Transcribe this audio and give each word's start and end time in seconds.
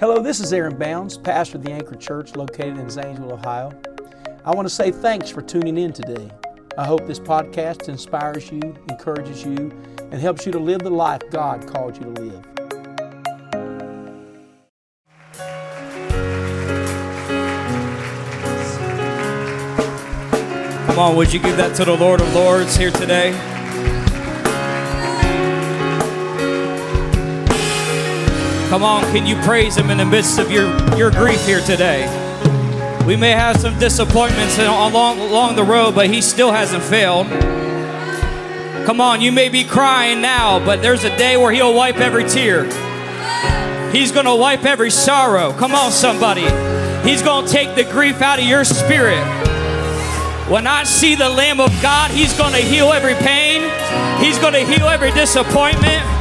Hello, 0.00 0.22
this 0.22 0.38
is 0.38 0.52
Aaron 0.52 0.78
Bounds, 0.78 1.18
pastor 1.18 1.56
of 1.56 1.64
the 1.64 1.72
Anchor 1.72 1.96
Church 1.96 2.36
located 2.36 2.78
in 2.78 2.88
Zanesville, 2.88 3.32
Ohio. 3.32 3.72
I 4.44 4.54
want 4.54 4.64
to 4.68 4.72
say 4.72 4.92
thanks 4.92 5.28
for 5.28 5.42
tuning 5.42 5.76
in 5.76 5.92
today. 5.92 6.30
I 6.78 6.86
hope 6.86 7.04
this 7.08 7.18
podcast 7.18 7.88
inspires 7.88 8.48
you, 8.52 8.60
encourages 8.88 9.44
you, 9.44 9.76
and 9.98 10.14
helps 10.14 10.46
you 10.46 10.52
to 10.52 10.58
live 10.60 10.82
the 10.82 10.90
life 10.90 11.22
God 11.32 11.66
called 11.66 11.96
you 11.96 12.14
to 12.14 12.22
live. 12.22 12.44
Come 20.86 20.98
on, 21.00 21.16
would 21.16 21.32
you 21.32 21.40
give 21.40 21.56
that 21.56 21.74
to 21.74 21.84
the 21.84 21.96
Lord 21.96 22.20
of 22.20 22.32
Lords 22.32 22.76
here 22.76 22.92
today? 22.92 23.57
Come 28.68 28.82
on, 28.82 29.02
can 29.14 29.24
you 29.24 29.34
praise 29.36 29.76
Him 29.78 29.88
in 29.88 29.96
the 29.96 30.04
midst 30.04 30.38
of 30.38 30.50
your, 30.50 30.66
your 30.94 31.10
grief 31.10 31.42
here 31.46 31.60
today? 31.60 32.06
We 33.06 33.16
may 33.16 33.30
have 33.30 33.56
some 33.56 33.78
disappointments 33.78 34.58
along, 34.58 35.20
along 35.20 35.56
the 35.56 35.64
road, 35.64 35.94
but 35.94 36.10
He 36.10 36.20
still 36.20 36.52
hasn't 36.52 36.82
failed. 36.82 37.26
Come 38.84 39.00
on, 39.00 39.22
you 39.22 39.32
may 39.32 39.48
be 39.48 39.64
crying 39.64 40.20
now, 40.20 40.62
but 40.62 40.82
there's 40.82 41.04
a 41.04 41.16
day 41.16 41.38
where 41.38 41.50
He'll 41.50 41.72
wipe 41.72 41.96
every 41.96 42.28
tear. 42.28 42.64
He's 43.90 44.12
gonna 44.12 44.36
wipe 44.36 44.66
every 44.66 44.90
sorrow. 44.90 45.54
Come 45.54 45.74
on, 45.74 45.90
somebody. 45.90 46.44
He's 47.08 47.22
gonna 47.22 47.48
take 47.48 47.74
the 47.74 47.84
grief 47.84 48.20
out 48.20 48.38
of 48.38 48.44
your 48.44 48.64
spirit. 48.64 49.24
When 50.50 50.66
I 50.66 50.84
see 50.84 51.14
the 51.14 51.30
Lamb 51.30 51.58
of 51.58 51.70
God, 51.80 52.10
He's 52.10 52.36
gonna 52.36 52.58
heal 52.58 52.92
every 52.92 53.14
pain, 53.14 53.62
He's 54.22 54.38
gonna 54.38 54.60
heal 54.60 54.88
every 54.88 55.12
disappointment. 55.12 56.17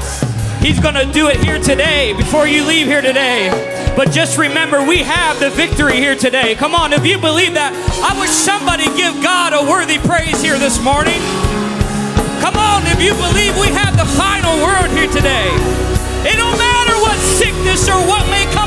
He's 0.61 0.79
going 0.79 0.95
to 0.95 1.05
do 1.11 1.29
it 1.29 1.37
here 1.37 1.59
today 1.59 2.13
before 2.13 2.47
you 2.47 2.65
leave 2.65 2.87
here 2.87 3.01
today. 3.01 3.49
But 3.95 4.11
just 4.11 4.37
remember, 4.37 4.85
we 4.85 4.99
have 4.99 5.39
the 5.39 5.49
victory 5.49 5.97
here 5.97 6.15
today. 6.15 6.55
Come 6.55 6.75
on, 6.75 6.93
if 6.93 7.05
you 7.05 7.17
believe 7.17 7.53
that, 7.53 7.73
I 8.03 8.13
wish 8.19 8.29
somebody 8.29 8.85
give 8.97 9.13
God 9.23 9.53
a 9.53 9.61
worthy 9.63 9.97
praise 9.97 10.41
here 10.41 10.59
this 10.59 10.81
morning. 10.83 11.17
Come 12.41 12.57
on, 12.57 12.85
if 12.89 13.01
you 13.01 13.13
believe 13.17 13.57
we 13.57 13.73
have 13.73 13.97
the 13.97 14.05
final 14.17 14.53
word 14.61 14.89
here 14.93 15.09
today. 15.09 15.49
It 16.25 16.35
don't 16.35 16.57
matter 16.59 16.95
what 17.01 17.17
sickness 17.37 17.87
or 17.87 17.97
what 18.05 18.25
may 18.29 18.45
come 18.51 18.66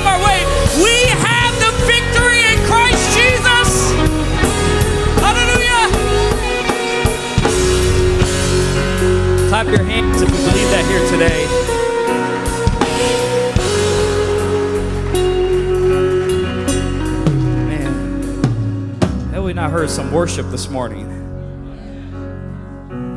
some 19.91 20.12
worship 20.12 20.48
this 20.50 20.69
morning? 20.69 21.05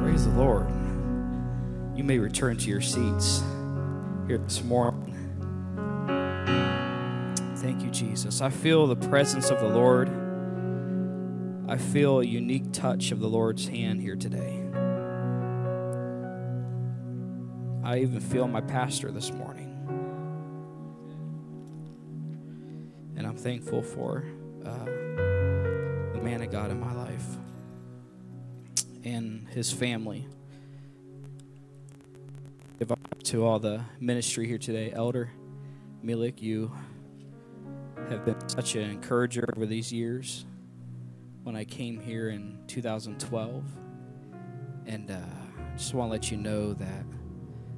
Praise 0.03 0.25
the 0.25 0.31
Lord. 0.31 0.67
You 1.95 2.03
may 2.03 2.17
return 2.17 2.57
to 2.57 2.67
your 2.67 2.81
seats 2.81 3.43
here 4.25 4.39
this 4.39 4.63
morning. 4.63 5.13
Thank 7.57 7.83
you, 7.83 7.91
Jesus. 7.91 8.41
I 8.41 8.49
feel 8.49 8.87
the 8.87 8.95
presence 8.95 9.51
of 9.51 9.59
the 9.59 9.67
Lord. 9.69 10.09
I 11.69 11.77
feel 11.77 12.21
a 12.21 12.25
unique 12.25 12.73
touch 12.73 13.11
of 13.11 13.19
the 13.19 13.29
Lord's 13.29 13.67
hand 13.67 14.01
here 14.01 14.15
today. 14.15 14.59
I 17.83 17.99
even 17.99 18.19
feel 18.19 18.47
my 18.47 18.61
pastor 18.61 19.11
this 19.11 19.31
morning. 19.31 19.69
And 23.15 23.27
I'm 23.27 23.37
thankful 23.37 23.83
for. 23.83 24.25
Of 26.41 26.51
God 26.51 26.71
in 26.71 26.79
my 26.79 26.93
life 26.93 27.25
and 29.03 29.47
his 29.49 29.71
family. 29.71 30.27
Give 32.79 32.91
up 32.91 33.23
to 33.25 33.45
all 33.45 33.59
the 33.59 33.83
ministry 33.99 34.47
here 34.47 34.57
today. 34.57 34.91
Elder 34.91 35.31
Milik, 36.03 36.41
you 36.41 36.71
have 38.09 38.25
been 38.25 38.49
such 38.49 38.75
an 38.75 38.89
encourager 38.89 39.45
over 39.55 39.65
these 39.65 39.93
years. 39.93 40.45
When 41.43 41.55
I 41.55 41.65
came 41.65 41.99
here 41.99 42.29
in 42.29 42.57
2012, 42.67 43.63
and 44.87 45.11
uh, 45.11 45.17
just 45.77 45.93
want 45.93 46.09
to 46.09 46.11
let 46.11 46.31
you 46.31 46.37
know 46.37 46.73
that 46.73 47.05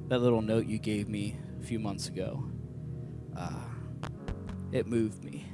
that 0.08 0.20
little 0.20 0.42
note 0.42 0.66
you 0.66 0.78
gave 0.78 1.08
me 1.08 1.36
a 1.60 1.62
few 1.62 1.78
months 1.78 2.08
ago, 2.08 2.42
uh, 3.36 3.64
it 4.72 4.86
moved 4.86 5.22
me. 5.24 5.46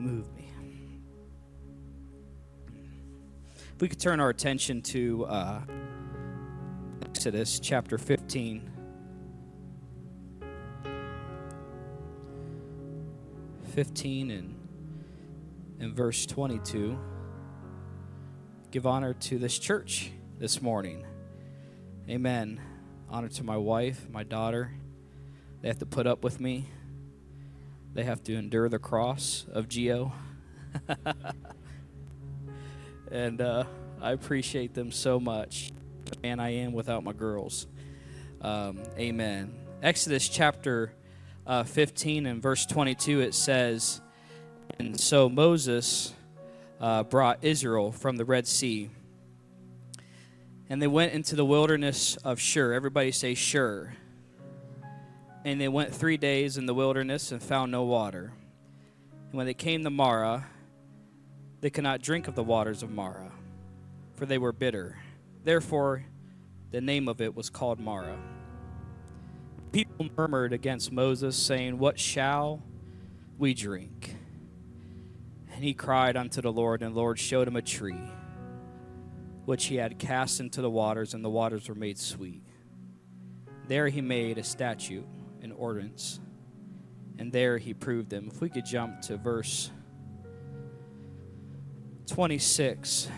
Move 0.00 0.32
me. 0.34 0.50
If 3.74 3.82
we 3.82 3.88
could 3.88 4.00
turn 4.00 4.20
our 4.20 4.30
attention 4.30 4.82
to 4.82 5.26
uh, 5.26 5.60
Exodus 7.04 7.60
chapter 7.60 7.98
15. 7.98 8.70
Fifteen 13.74 14.30
and 14.30 14.54
in 15.78 15.94
verse 15.94 16.24
twenty-two. 16.24 16.98
Give 18.70 18.86
honor 18.86 19.12
to 19.12 19.38
this 19.38 19.58
church 19.58 20.12
this 20.38 20.62
morning. 20.62 21.04
Amen. 22.08 22.58
Honor 23.10 23.28
to 23.28 23.44
my 23.44 23.58
wife, 23.58 24.08
my 24.10 24.22
daughter. 24.22 24.72
They 25.60 25.68
have 25.68 25.78
to 25.80 25.86
put 25.86 26.06
up 26.06 26.24
with 26.24 26.40
me. 26.40 26.68
They 27.96 28.04
have 28.04 28.22
to 28.24 28.36
endure 28.36 28.68
the 28.68 28.78
cross 28.78 29.46
of 29.50 29.70
Geo. 29.70 30.12
and 33.10 33.40
uh, 33.40 33.64
I 34.02 34.12
appreciate 34.12 34.74
them 34.74 34.92
so 34.92 35.18
much. 35.18 35.72
Man 36.22 36.38
I 36.38 36.56
am 36.56 36.74
without 36.74 37.04
my 37.04 37.14
girls. 37.14 37.66
Um, 38.42 38.82
amen. 38.98 39.54
Exodus 39.82 40.28
chapter 40.28 40.92
uh, 41.46 41.64
15 41.64 42.26
and 42.26 42.42
verse 42.42 42.66
22, 42.66 43.20
it 43.20 43.32
says, 43.32 44.02
And 44.78 45.00
so 45.00 45.30
Moses 45.30 46.12
uh, 46.78 47.02
brought 47.02 47.38
Israel 47.40 47.92
from 47.92 48.18
the 48.18 48.26
Red 48.26 48.46
Sea. 48.46 48.90
And 50.68 50.82
they 50.82 50.86
went 50.86 51.14
into 51.14 51.34
the 51.34 51.46
wilderness 51.46 52.16
of 52.16 52.40
Shur. 52.40 52.74
Everybody 52.74 53.10
say 53.10 53.32
Shur. 53.32 53.94
And 55.46 55.60
they 55.60 55.68
went 55.68 55.94
three 55.94 56.16
days 56.16 56.58
in 56.58 56.66
the 56.66 56.74
wilderness 56.74 57.30
and 57.30 57.40
found 57.40 57.70
no 57.70 57.84
water. 57.84 58.32
And 59.28 59.34
when 59.34 59.46
they 59.46 59.54
came 59.54 59.84
to 59.84 59.90
Marah, 59.90 60.44
they 61.60 61.70
could 61.70 61.84
not 61.84 62.02
drink 62.02 62.26
of 62.26 62.34
the 62.34 62.42
waters 62.42 62.82
of 62.82 62.90
Marah, 62.90 63.30
for 64.16 64.26
they 64.26 64.38
were 64.38 64.50
bitter. 64.50 64.98
Therefore, 65.44 66.04
the 66.72 66.80
name 66.80 67.06
of 67.06 67.20
it 67.20 67.36
was 67.36 67.48
called 67.48 67.78
Marah. 67.78 68.18
People 69.70 70.08
murmured 70.16 70.52
against 70.52 70.90
Moses, 70.90 71.36
saying, 71.36 71.78
What 71.78 72.00
shall 72.00 72.64
we 73.38 73.54
drink? 73.54 74.16
And 75.54 75.62
he 75.62 75.74
cried 75.74 76.16
unto 76.16 76.40
the 76.40 76.50
Lord, 76.50 76.82
and 76.82 76.92
the 76.92 76.98
Lord 76.98 77.20
showed 77.20 77.46
him 77.46 77.54
a 77.54 77.62
tree, 77.62 78.10
which 79.44 79.66
he 79.66 79.76
had 79.76 80.00
cast 80.00 80.40
into 80.40 80.60
the 80.60 80.70
waters, 80.70 81.14
and 81.14 81.24
the 81.24 81.30
waters 81.30 81.68
were 81.68 81.76
made 81.76 81.98
sweet. 81.98 82.42
There 83.68 83.86
he 83.86 84.00
made 84.00 84.38
a 84.38 84.42
statute 84.42 85.06
and 85.42 85.52
ordinance. 85.52 86.20
And 87.18 87.32
there 87.32 87.58
he 87.58 87.74
proved 87.74 88.10
them. 88.10 88.28
If 88.32 88.40
we 88.40 88.48
could 88.48 88.66
jump 88.66 89.00
to 89.02 89.16
verse 89.16 89.70
26. 92.06 93.08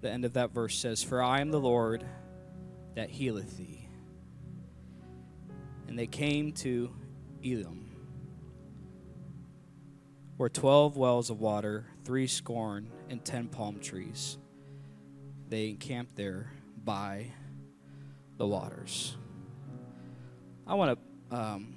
The 0.00 0.10
end 0.10 0.24
of 0.24 0.34
that 0.34 0.52
verse 0.52 0.78
says, 0.78 1.02
For 1.02 1.22
I 1.22 1.40
am 1.40 1.50
the 1.50 1.60
Lord 1.60 2.04
that 2.94 3.10
healeth 3.10 3.56
thee. 3.56 3.88
And 5.88 5.98
they 5.98 6.06
came 6.06 6.52
to 6.52 6.92
Elim, 7.42 7.90
where 10.36 10.48
twelve 10.48 10.96
wells 10.96 11.30
of 11.30 11.40
water, 11.40 11.86
three 12.04 12.26
scorn, 12.26 12.90
and 13.08 13.24
ten 13.24 13.48
palm 13.48 13.78
trees 13.78 14.38
they 15.48 15.68
encamped 15.68 16.16
there 16.16 16.50
by 16.84 17.26
the 18.36 18.46
waters. 18.46 19.16
I 20.66 20.74
want 20.74 20.98
to 21.30 21.36
um, 21.36 21.76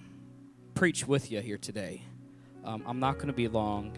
preach 0.74 1.08
with 1.08 1.32
you 1.32 1.42
here 1.42 1.58
today. 1.58 2.02
Um, 2.66 2.84
I'm 2.86 3.00
not 3.00 3.16
going 3.16 3.28
to 3.28 3.34
be 3.34 3.48
long, 3.48 3.98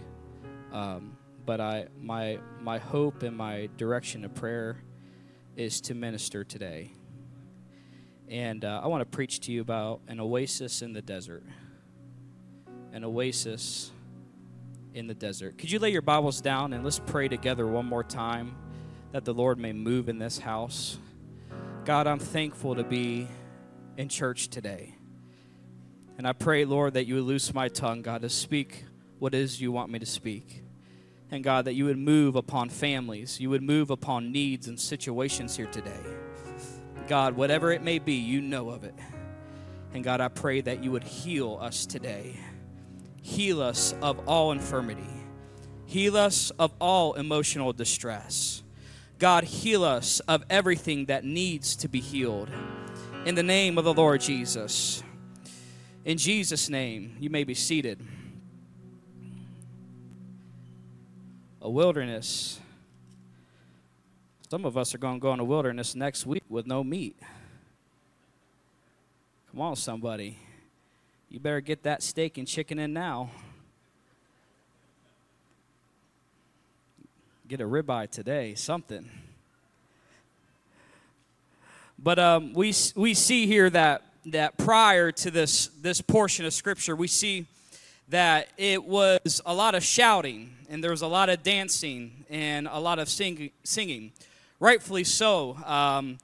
um, 0.71 1.18
but 1.45 1.62
I 1.62 1.88
my 2.00 2.39
my 2.59 2.77
hope 2.77 3.23
and 3.23 3.35
my 3.35 3.69
direction 3.77 4.25
of 4.25 4.33
prayer 4.35 4.77
is 5.56 5.81
to 5.81 5.95
minister 5.95 6.44
today. 6.44 6.91
And 8.27 8.63
uh, 8.63 8.81
I 8.83 8.88
want 8.88 9.01
to 9.01 9.06
preach 9.06 9.41
to 9.41 9.51
you 9.51 9.62
about 9.62 10.01
an 10.07 10.19
oasis 10.19 10.81
in 10.81 10.94
the 10.94 11.01
desert. 11.01 11.44
An 12.94 13.03
oasis 13.03 13.91
in 14.94 15.07
the 15.07 15.13
desert. 15.13 15.57
Could 15.57 15.71
you 15.71 15.79
lay 15.79 15.89
your 15.89 16.01
Bibles 16.01 16.41
down 16.41 16.73
and 16.73 16.83
let's 16.83 17.00
pray 17.00 17.27
together 17.27 17.68
one 17.68 17.85
more 17.85 18.03
time? 18.03 18.56
That 19.11 19.25
the 19.25 19.33
Lord 19.33 19.59
may 19.59 19.73
move 19.73 20.09
in 20.09 20.19
this 20.19 20.39
house. 20.39 20.97
God, 21.85 22.07
I'm 22.07 22.19
thankful 22.19 22.75
to 22.75 22.83
be 22.83 23.27
in 23.97 24.07
church 24.07 24.49
today. 24.49 24.95
And 26.17 26.27
I 26.27 26.33
pray, 26.33 26.65
Lord, 26.65 26.93
that 26.93 27.05
you 27.05 27.15
would 27.15 27.23
loose 27.23 27.53
my 27.53 27.67
tongue, 27.67 28.01
God, 28.01 28.21
to 28.21 28.29
speak 28.29 28.85
what 29.19 29.33
is 29.33 29.59
you 29.59 29.71
want 29.71 29.91
me 29.91 29.99
to 29.99 30.05
speak. 30.05 30.63
And 31.31 31.43
God, 31.43 31.65
that 31.65 31.73
you 31.73 31.85
would 31.85 31.97
move 31.97 32.35
upon 32.35 32.69
families, 32.69 33.39
you 33.39 33.49
would 33.49 33.63
move 33.63 33.89
upon 33.89 34.31
needs 34.31 34.67
and 34.67 34.79
situations 34.79 35.55
here 35.55 35.67
today. 35.67 36.03
God, 37.07 37.35
whatever 37.35 37.71
it 37.71 37.81
may 37.81 37.99
be, 37.99 38.13
you 38.13 38.41
know 38.41 38.69
of 38.69 38.83
it. 38.83 38.95
And 39.93 40.03
God, 40.03 40.21
I 40.21 40.27
pray 40.27 40.61
that 40.61 40.83
you 40.83 40.91
would 40.91 41.03
heal 41.03 41.57
us 41.61 41.85
today. 41.85 42.37
Heal 43.21 43.61
us 43.61 43.93
of 44.01 44.27
all 44.27 44.51
infirmity. 44.51 45.09
Heal 45.85 46.17
us 46.17 46.51
of 46.51 46.71
all 46.79 47.13
emotional 47.13 47.73
distress. 47.73 48.63
God, 49.21 49.44
heal 49.44 49.83
us 49.83 50.19
of 50.21 50.44
everything 50.50 51.06
that 51.06 51.23
needs 51.23 51.75
to 51.75 51.88
be 51.88 52.00
healed. 52.00 52.50
In 53.23 53.35
the 53.35 53.44
name 53.44 53.77
of 53.77 53.83
the 53.83 53.94
Lord 53.94 54.19
Jesus. 54.19 55.03
In 56.03 56.18
Jesus' 56.18 56.69
name, 56.69 57.15
you 57.19 57.29
may 57.29 57.44
be 57.44 57.53
seated. 57.53 58.00
A 61.62 61.69
wilderness. 61.69 62.59
Some 64.50 64.65
of 64.65 64.75
us 64.75 64.95
are 64.95 64.97
going 64.97 65.19
to 65.19 65.21
go 65.21 65.31
in 65.33 65.39
a 65.39 65.44
wilderness 65.44 65.94
next 65.94 66.25
week 66.25 66.44
with 66.50 66.65
no 66.65 66.83
meat. 66.83 67.15
Come 69.51 69.62
on, 69.62 69.75
somebody. 69.75 70.39
You 71.29 71.39
better 71.39 71.62
get 71.62 71.83
that 71.83 72.01
steak 72.01 72.39
and 72.39 72.47
chicken 72.47 72.79
in 72.79 72.91
now. 72.91 73.29
Get 77.51 77.59
a 77.59 77.65
ribeye 77.65 78.09
today, 78.09 78.56
something. 78.56 79.09
But 82.00 82.18
um, 82.18 82.53
we, 82.53 82.74
we 82.95 83.13
see 83.13 83.45
here 83.45 83.69
that, 83.71 84.03
that 84.27 84.57
prior 84.57 85.12
to 85.12 85.30
this, 85.30 85.68
this 85.81 86.00
portion 86.00 86.45
of 86.45 86.53
Scripture, 86.53 86.95
we 86.95 87.07
see 87.07 87.48
that 88.07 88.48
it 88.56 88.86
was 88.86 89.42
a 89.45 89.53
lot 89.53 89.75
of 89.75 89.83
shouting 89.83 90.56
and 90.69 90.81
there 90.81 90.92
was 90.92 91.01
a 91.01 91.07
lot 91.07 91.27
of 91.27 91.44
dancing 91.44 92.24
and 92.30 92.69
a 92.71 92.80
lot 92.80 93.00
of 93.00 93.09
sing, 93.09 93.51
singing. 93.65 94.13
Rightfully 94.62 95.04
so. 95.04 95.57
Um, 95.65 96.19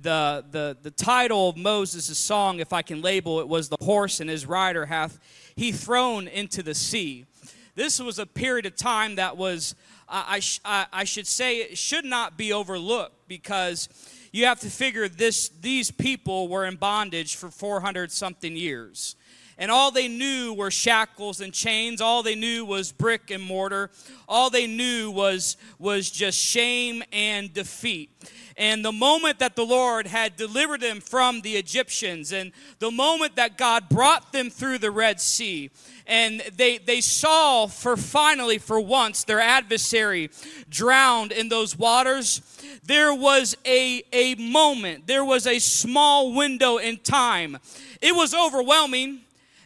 the, 0.00 0.44
the, 0.52 0.76
the 0.80 0.92
title 0.92 1.48
of 1.48 1.56
Moses' 1.56 2.16
song, 2.16 2.60
if 2.60 2.72
I 2.72 2.82
can 2.82 3.02
label 3.02 3.40
it, 3.40 3.48
was 3.48 3.70
The 3.70 3.84
Horse 3.84 4.20
and 4.20 4.30
His 4.30 4.46
Rider 4.46 4.86
Hath 4.86 5.18
He 5.56 5.72
Thrown 5.72 6.28
into 6.28 6.62
the 6.62 6.74
Sea. 6.74 7.26
This 7.74 7.98
was 7.98 8.20
a 8.20 8.26
period 8.26 8.66
of 8.66 8.76
time 8.76 9.16
that 9.16 9.36
was 9.36 9.74
I, 10.10 10.40
I, 10.64 10.86
I 10.92 11.04
should 11.04 11.26
say 11.26 11.58
it 11.58 11.78
should 11.78 12.04
not 12.04 12.36
be 12.36 12.52
overlooked 12.52 13.28
because 13.28 13.88
you 14.32 14.46
have 14.46 14.60
to 14.60 14.70
figure 14.70 15.08
this 15.08 15.48
these 15.48 15.90
people 15.90 16.48
were 16.48 16.66
in 16.66 16.76
bondage 16.76 17.36
for 17.36 17.50
400 17.50 18.10
something 18.10 18.56
years 18.56 19.14
and 19.60 19.70
all 19.70 19.90
they 19.90 20.08
knew 20.08 20.54
were 20.54 20.70
shackles 20.70 21.42
and 21.42 21.52
chains. 21.52 22.00
All 22.00 22.22
they 22.22 22.34
knew 22.34 22.64
was 22.64 22.90
brick 22.92 23.30
and 23.30 23.42
mortar. 23.42 23.90
All 24.26 24.48
they 24.48 24.66
knew 24.66 25.10
was 25.10 25.58
was 25.78 26.10
just 26.10 26.38
shame 26.38 27.04
and 27.12 27.52
defeat. 27.52 28.10
And 28.56 28.84
the 28.84 28.92
moment 28.92 29.38
that 29.38 29.56
the 29.56 29.64
Lord 29.64 30.06
had 30.06 30.36
delivered 30.36 30.80
them 30.80 31.00
from 31.00 31.42
the 31.42 31.56
Egyptians, 31.56 32.32
and 32.32 32.52
the 32.78 32.90
moment 32.90 33.36
that 33.36 33.56
God 33.56 33.88
brought 33.88 34.32
them 34.32 34.50
through 34.50 34.78
the 34.78 34.90
Red 34.90 35.20
Sea, 35.20 35.70
and 36.06 36.40
they, 36.56 36.78
they 36.78 37.00
saw 37.00 37.66
for 37.66 37.96
finally, 37.96 38.58
for 38.58 38.80
once, 38.80 39.24
their 39.24 39.40
adversary 39.40 40.30
drowned 40.68 41.32
in 41.32 41.48
those 41.48 41.78
waters, 41.78 42.42
there 42.84 43.14
was 43.14 43.56
a, 43.64 44.02
a 44.12 44.34
moment, 44.34 45.06
there 45.06 45.24
was 45.24 45.46
a 45.46 45.58
small 45.58 46.34
window 46.34 46.78
in 46.78 46.98
time. 46.98 47.56
It 48.02 48.14
was 48.14 48.34
overwhelming, 48.34 49.20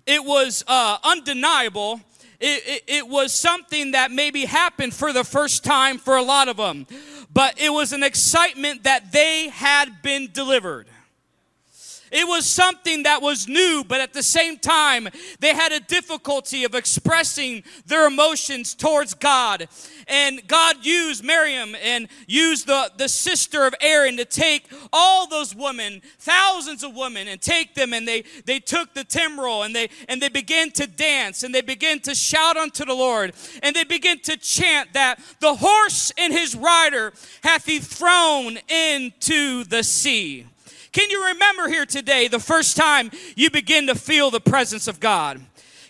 it 0.06 0.24
was 0.24 0.64
uh, 0.66 0.98
undeniable. 1.02 2.00
It, 2.40 2.62
it, 2.66 2.84
it 2.86 3.08
was 3.08 3.32
something 3.32 3.92
that 3.92 4.10
maybe 4.10 4.44
happened 4.44 4.92
for 4.92 5.12
the 5.12 5.24
first 5.24 5.64
time 5.64 5.98
for 5.98 6.16
a 6.16 6.22
lot 6.22 6.48
of 6.48 6.56
them 6.56 6.86
but 7.34 7.60
it 7.60 7.70
was 7.70 7.92
an 7.92 8.04
excitement 8.04 8.84
that 8.84 9.10
they 9.10 9.48
had 9.48 10.00
been 10.02 10.30
delivered. 10.32 10.86
It 12.10 12.26
was 12.26 12.46
something 12.46 13.04
that 13.04 13.22
was 13.22 13.48
new, 13.48 13.84
but 13.86 14.00
at 14.00 14.12
the 14.12 14.22
same 14.22 14.58
time, 14.58 15.08
they 15.40 15.54
had 15.54 15.72
a 15.72 15.80
difficulty 15.80 16.64
of 16.64 16.74
expressing 16.74 17.62
their 17.86 18.06
emotions 18.06 18.74
towards 18.74 19.14
God. 19.14 19.68
And 20.06 20.46
God 20.46 20.84
used 20.84 21.24
Miriam 21.24 21.74
and 21.82 22.08
used 22.26 22.66
the, 22.66 22.90
the 22.96 23.08
sister 23.08 23.66
of 23.66 23.74
Aaron 23.80 24.16
to 24.18 24.24
take 24.24 24.70
all 24.92 25.26
those 25.26 25.54
women, 25.54 26.02
thousands 26.18 26.82
of 26.84 26.94
women, 26.94 27.28
and 27.28 27.40
take 27.40 27.74
them 27.74 27.92
and 27.92 28.06
they, 28.06 28.24
they 28.44 28.60
took 28.60 28.94
the 28.94 29.04
timbrel 29.04 29.62
and 29.62 29.74
they 29.74 29.88
and 30.08 30.20
they 30.20 30.28
began 30.28 30.70
to 30.72 30.86
dance 30.86 31.42
and 31.42 31.54
they 31.54 31.60
began 31.60 32.00
to 32.00 32.14
shout 32.14 32.56
unto 32.56 32.84
the 32.84 32.94
Lord 32.94 33.34
and 33.62 33.74
they 33.74 33.84
began 33.84 34.18
to 34.20 34.36
chant 34.36 34.92
that 34.92 35.20
the 35.40 35.54
horse 35.54 36.12
and 36.18 36.32
his 36.32 36.54
rider 36.54 37.12
hath 37.42 37.66
he 37.66 37.78
thrown 37.78 38.58
into 38.68 39.64
the 39.64 39.82
sea. 39.82 40.46
Can 40.94 41.10
you 41.10 41.26
remember 41.26 41.66
here 41.66 41.84
today 41.84 42.28
the 42.28 42.38
first 42.38 42.76
time 42.76 43.10
you 43.34 43.50
begin 43.50 43.88
to 43.88 43.96
feel 43.96 44.30
the 44.30 44.40
presence 44.40 44.86
of 44.86 45.00
God? 45.00 45.40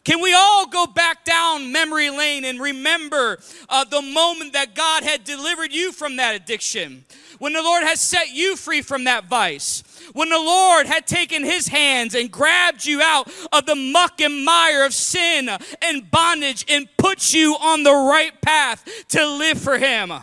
Can 0.03 0.23
we 0.23 0.33
all 0.33 0.67
go 0.67 0.87
back 0.87 1.27
down 1.27 1.71
memory 1.71 2.09
lane 2.09 2.47
and 2.47 2.59
remember 2.59 3.39
uh, 3.69 3.85
the 3.85 4.01
moment 4.01 4.55
that 4.55 4.75
God 4.75 5.03
had 5.03 5.23
delivered 5.23 5.75
you 5.75 5.93
from 5.93 6.17
that 6.17 6.35
addiction? 6.35 7.05
When 7.39 7.53
the 7.53 7.63
Lord 7.63 7.83
has 7.83 8.01
set 8.01 8.33
you 8.33 8.57
free 8.57 8.81
from 8.81 9.05
that 9.05 9.27
vice? 9.27 9.83
When 10.15 10.31
the 10.31 10.39
Lord 10.39 10.87
had 10.87 11.07
taken 11.07 11.45
his 11.45 11.69
hands 11.69 12.15
and 12.15 12.31
grabbed 12.31 12.87
you 12.87 13.03
out 13.03 13.31
of 13.53 13.67
the 13.67 13.77
muck 13.77 14.23
and 14.23 14.43
mire 14.43 14.87
of 14.87 14.95
sin 14.95 15.51
and 15.83 16.11
bondage 16.11 16.65
and 16.67 16.89
put 16.97 17.35
you 17.35 17.57
on 17.61 17.83
the 17.83 17.93
right 17.93 18.41
path 18.41 18.89
to 19.09 19.27
live 19.27 19.59
for 19.59 19.77
him? 19.77 20.15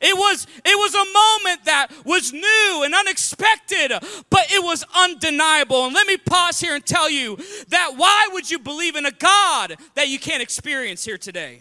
It 0.00 0.16
was, 0.16 0.46
it 0.64 0.78
was 0.78 0.94
a 0.94 1.04
moment 1.04 1.64
that 1.64 1.88
was 2.04 2.32
new 2.32 2.82
and 2.84 2.94
unexpected, 2.94 3.92
but 4.30 4.52
it 4.52 4.62
was 4.62 4.84
undeniable. 4.96 5.86
And 5.86 5.94
let 5.94 6.06
me 6.06 6.16
pause 6.16 6.60
here 6.60 6.74
and 6.74 6.84
tell 6.84 7.10
you 7.10 7.36
that 7.68 7.94
why 7.96 8.28
would 8.32 8.50
you 8.50 8.58
believe 8.58 8.96
in 8.96 9.06
a 9.06 9.12
God 9.12 9.76
that 9.94 10.08
you 10.08 10.18
can't 10.18 10.42
experience 10.42 11.04
here 11.04 11.18
today? 11.18 11.60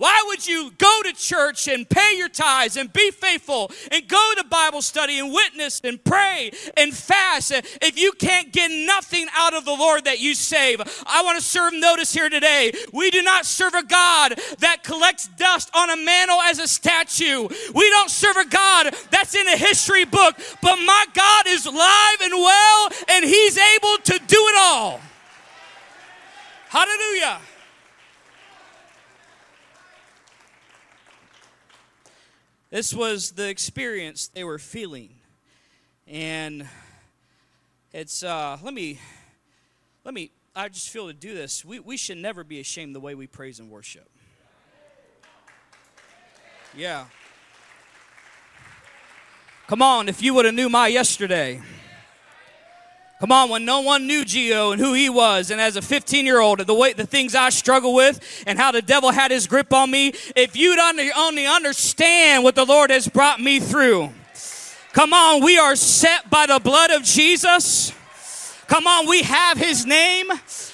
Why 0.00 0.24
would 0.28 0.46
you 0.46 0.72
go 0.78 1.02
to 1.02 1.12
church 1.12 1.68
and 1.68 1.86
pay 1.86 2.16
your 2.16 2.30
tithes 2.30 2.78
and 2.78 2.90
be 2.90 3.10
faithful 3.10 3.70
and 3.92 4.08
go 4.08 4.32
to 4.38 4.44
Bible 4.44 4.80
study 4.80 5.18
and 5.18 5.30
witness 5.30 5.82
and 5.84 6.02
pray 6.02 6.52
and 6.74 6.94
fast 6.94 7.52
if 7.52 7.98
you 7.98 8.12
can't 8.12 8.50
get 8.50 8.70
nothing 8.70 9.26
out 9.36 9.52
of 9.52 9.66
the 9.66 9.74
Lord 9.74 10.06
that 10.06 10.18
you 10.18 10.34
save? 10.34 10.80
I 11.04 11.22
want 11.22 11.38
to 11.38 11.44
serve 11.44 11.74
notice 11.74 12.14
here 12.14 12.30
today. 12.30 12.72
We 12.94 13.10
do 13.10 13.20
not 13.22 13.44
serve 13.44 13.74
a 13.74 13.82
God 13.82 14.40
that 14.60 14.84
collects 14.84 15.28
dust 15.36 15.70
on 15.74 15.90
a 15.90 15.98
mantle 15.98 16.40
as 16.40 16.58
a 16.60 16.66
statue. 16.66 17.46
We 17.74 17.90
don't 17.90 18.10
serve 18.10 18.36
a 18.36 18.46
God 18.46 18.94
that's 19.10 19.34
in 19.34 19.46
a 19.48 19.56
history 19.58 20.06
book, 20.06 20.34
but 20.62 20.76
my 20.76 21.04
God 21.12 21.44
is 21.46 21.66
live 21.66 22.20
and 22.22 22.32
well 22.32 22.88
and 23.10 23.22
He's 23.22 23.58
able 23.58 23.98
to 24.04 24.18
do 24.26 24.46
it 24.48 24.54
all. 24.56 24.98
Hallelujah. 26.70 27.38
This 32.70 32.94
was 32.94 33.32
the 33.32 33.48
experience 33.48 34.28
they 34.28 34.44
were 34.44 34.58
feeling. 34.58 35.16
And 36.06 36.68
it's, 37.92 38.22
uh, 38.22 38.58
let 38.62 38.72
me, 38.72 39.00
let 40.04 40.14
me, 40.14 40.30
I 40.54 40.68
just 40.68 40.88
feel 40.90 41.08
to 41.08 41.12
do 41.12 41.34
this. 41.34 41.64
We, 41.64 41.80
we 41.80 41.96
should 41.96 42.18
never 42.18 42.44
be 42.44 42.60
ashamed 42.60 42.94
the 42.94 43.00
way 43.00 43.16
we 43.16 43.26
praise 43.26 43.58
and 43.58 43.70
worship. 43.70 44.08
Yeah. 46.76 47.06
Come 49.66 49.82
on, 49.82 50.08
if 50.08 50.22
you 50.22 50.34
would 50.34 50.44
have 50.44 50.54
knew 50.54 50.68
my 50.68 50.86
yesterday. 50.86 51.60
Come 53.20 53.32
on, 53.32 53.50
when 53.50 53.66
no 53.66 53.82
one 53.82 54.06
knew 54.06 54.24
Geo 54.24 54.72
and 54.72 54.80
who 54.80 54.94
he 54.94 55.10
was, 55.10 55.50
and 55.50 55.60
as 55.60 55.76
a 55.76 55.82
15 55.82 56.24
year 56.24 56.40
old, 56.40 56.60
the 56.60 56.72
way 56.72 56.94
the 56.94 57.06
things 57.06 57.34
I 57.34 57.50
struggle 57.50 57.94
with 57.94 58.42
and 58.46 58.58
how 58.58 58.72
the 58.72 58.80
devil 58.80 59.10
had 59.10 59.30
his 59.30 59.46
grip 59.46 59.74
on 59.74 59.90
me, 59.90 60.14
if 60.34 60.56
you'd 60.56 60.78
only 60.78 61.46
understand 61.46 62.44
what 62.44 62.54
the 62.54 62.64
Lord 62.64 62.88
has 62.88 63.06
brought 63.08 63.38
me 63.38 63.60
through. 63.60 64.10
Come 64.94 65.12
on, 65.12 65.44
we 65.44 65.58
are 65.58 65.76
set 65.76 66.30
by 66.30 66.46
the 66.46 66.58
blood 66.60 66.90
of 66.90 67.02
Jesus. 67.02 67.92
Come 68.66 68.86
on, 68.86 69.06
we 69.06 69.22
have 69.22 69.58
his 69.58 69.84
name. 69.84 70.30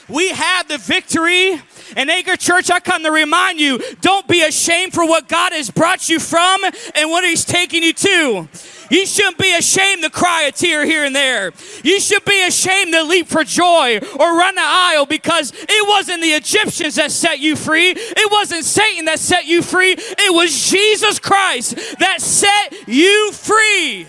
We 0.08 0.28
have 0.30 0.68
the 0.68 0.78
victory. 0.78 1.60
And 1.94 2.10
Anchor 2.10 2.36
Church, 2.36 2.70
I 2.70 2.80
come 2.80 3.02
to 3.04 3.10
remind 3.10 3.60
you 3.60 3.80
don't 4.00 4.26
be 4.26 4.42
ashamed 4.42 4.92
for 4.92 5.06
what 5.06 5.28
God 5.28 5.52
has 5.52 5.70
brought 5.70 6.08
you 6.08 6.18
from 6.18 6.64
and 6.94 7.10
what 7.10 7.24
He's 7.24 7.44
taking 7.44 7.82
you 7.82 7.92
to. 7.92 8.48
You 8.90 9.06
shouldn't 9.06 9.38
be 9.38 9.54
ashamed 9.54 10.02
to 10.04 10.10
cry 10.10 10.42
a 10.42 10.52
tear 10.52 10.84
here 10.84 11.04
and 11.04 11.14
there. 11.14 11.52
You 11.82 12.00
should 12.00 12.24
be 12.24 12.46
ashamed 12.46 12.92
to 12.92 13.02
leap 13.02 13.26
for 13.26 13.44
joy 13.44 13.98
or 14.18 14.38
run 14.38 14.54
the 14.54 14.62
aisle 14.64 15.06
because 15.06 15.52
it 15.54 15.88
wasn't 15.88 16.22
the 16.22 16.28
Egyptians 16.28 16.94
that 16.96 17.10
set 17.10 17.40
you 17.40 17.56
free. 17.56 17.90
It 17.90 18.30
wasn't 18.30 18.64
Satan 18.64 19.06
that 19.06 19.18
set 19.18 19.46
you 19.46 19.62
free. 19.62 19.94
It 19.98 20.34
was 20.34 20.70
Jesus 20.70 21.18
Christ 21.18 21.76
that 21.98 22.20
set 22.20 22.88
you 22.88 23.32
free. 23.32 24.06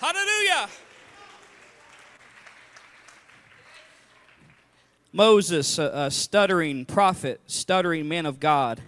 Hallelujah. 0.00 0.68
Moses, 5.16 5.78
a, 5.78 5.92
a, 5.94 6.10
stuttering 6.10 6.84
prophet, 6.84 7.40
stuttering 7.46 8.08
man 8.08 8.26
of 8.26 8.40
God, 8.40 8.80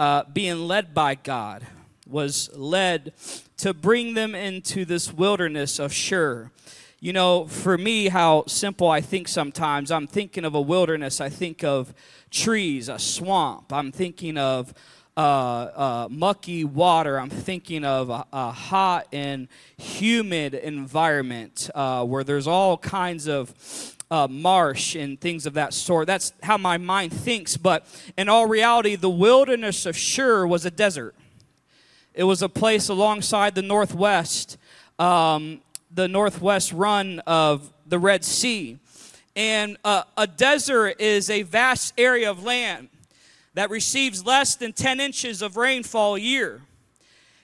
uh, 0.00 0.24
being 0.24 0.66
led 0.66 0.92
by 0.92 1.14
God, 1.14 1.64
was 2.08 2.50
led 2.56 3.12
to 3.58 3.72
bring 3.72 4.14
them 4.14 4.34
into 4.34 4.84
this 4.84 5.12
wilderness 5.12 5.78
of 5.78 5.92
Shur. 5.92 6.50
You 6.98 7.12
know, 7.12 7.46
for 7.46 7.78
me, 7.78 8.08
how 8.08 8.46
simple 8.48 8.88
I 8.88 9.00
think 9.00 9.28
sometimes. 9.28 9.92
I'm 9.92 10.08
thinking 10.08 10.44
of 10.44 10.56
a 10.56 10.60
wilderness. 10.60 11.20
I 11.20 11.28
think 11.28 11.62
of 11.62 11.94
trees, 12.32 12.88
a 12.88 12.98
swamp. 12.98 13.72
I'm 13.72 13.92
thinking 13.92 14.38
of 14.38 14.74
uh, 15.16 15.20
uh, 15.20 16.08
mucky 16.10 16.64
water. 16.64 17.20
I'm 17.20 17.30
thinking 17.30 17.84
of 17.84 18.10
a, 18.10 18.26
a 18.32 18.50
hot 18.50 19.06
and 19.12 19.46
humid 19.76 20.54
environment 20.54 21.70
uh, 21.76 22.04
where 22.04 22.24
there's 22.24 22.48
all 22.48 22.76
kinds 22.76 23.28
of 23.28 23.96
uh, 24.10 24.26
marsh 24.28 24.96
and 24.96 25.20
things 25.20 25.46
of 25.46 25.54
that 25.54 25.72
sort. 25.72 26.06
That's 26.06 26.32
how 26.42 26.58
my 26.58 26.78
mind 26.78 27.12
thinks. 27.12 27.56
But 27.56 27.86
in 28.18 28.28
all 28.28 28.46
reality, 28.46 28.96
the 28.96 29.10
wilderness 29.10 29.86
of 29.86 29.96
Shur 29.96 30.46
was 30.46 30.64
a 30.64 30.70
desert. 30.70 31.14
It 32.12 32.24
was 32.24 32.42
a 32.42 32.48
place 32.48 32.88
alongside 32.88 33.54
the 33.54 33.62
northwest, 33.62 34.58
um, 34.98 35.60
the 35.92 36.08
northwest 36.08 36.72
run 36.72 37.20
of 37.20 37.72
the 37.86 37.98
Red 37.98 38.24
Sea. 38.24 38.78
And 39.36 39.76
uh, 39.84 40.02
a 40.16 40.26
desert 40.26 41.00
is 41.00 41.30
a 41.30 41.42
vast 41.42 41.94
area 41.96 42.30
of 42.30 42.42
land 42.42 42.88
that 43.54 43.70
receives 43.70 44.24
less 44.24 44.56
than 44.56 44.72
10 44.72 45.00
inches 45.00 45.40
of 45.40 45.56
rainfall 45.56 46.16
a 46.16 46.20
year. 46.20 46.62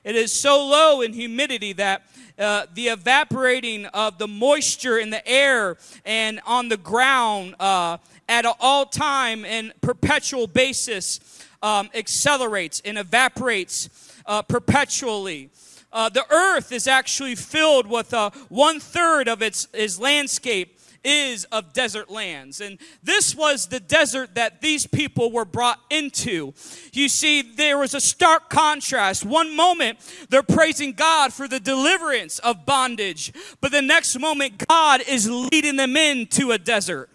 It 0.07 0.15
is 0.15 0.33
so 0.33 0.65
low 0.65 1.01
in 1.01 1.13
humidity 1.13 1.73
that 1.73 2.03
uh, 2.39 2.67
the 2.75 2.91
evaporating 2.91 3.87
of 3.87 4.19
the 4.19 4.29
moisture 4.29 4.99
in 4.99 5.11
the 5.11 5.27
air 5.27 5.79
and 6.05 6.41
on 6.47 6.69
the 6.69 6.77
ground 6.77 7.57
uh, 7.59 7.97
at 8.29 8.47
all 8.61 8.87
time 8.87 9.45
and 9.45 9.73
perpetual 9.81 10.47
basis 10.47 11.19
um, 11.61 11.91
accelerates 11.93 12.81
and 12.85 12.99
evaporates 12.99 13.91
uh, 14.27 14.43
perpetually. 14.43 15.51
Uh, 15.93 16.09
the 16.09 16.25
earth 16.33 16.71
is 16.71 16.87
actually 16.87 17.35
filled 17.35 17.89
with 17.89 18.15
uh, 18.15 18.31
one 18.49 18.79
third 18.79 19.27
of 19.27 19.43
its, 19.43 19.67
its 19.73 19.99
landscape 19.99 20.76
is 21.07 21.45
of 21.47 21.73
desert 21.73 22.11
lands. 22.11 22.61
And 22.61 22.79
this 23.03 23.35
was 23.35 23.69
the 23.69 23.79
desert 23.81 24.35
that 24.35 24.61
these 24.61 24.87
people 24.87 25.31
were 25.31 25.45
brought 25.45 25.79
into. 25.89 26.53
You 26.93 27.09
see, 27.09 27.43
there 27.43 27.79
was 27.79 27.95
a 27.95 28.01
stark 28.01 28.51
contrast. 28.51 29.25
One 29.25 29.55
moment, 29.55 29.99
they're 30.29 30.43
praising 30.43 30.93
God 30.93 31.33
for 31.33 31.47
the 31.47 31.61
deliverance 31.61 32.41
of 32.41 32.67
bondage, 32.67 33.33
but 33.61 33.71
the 33.71 33.83
next 33.83 34.19
moment, 34.19 34.67
God 34.67 35.01
is 35.07 35.31
leading 35.31 35.77
them 35.77 35.97
into 35.97 36.51
a 36.51 36.59
desert. 36.59 37.09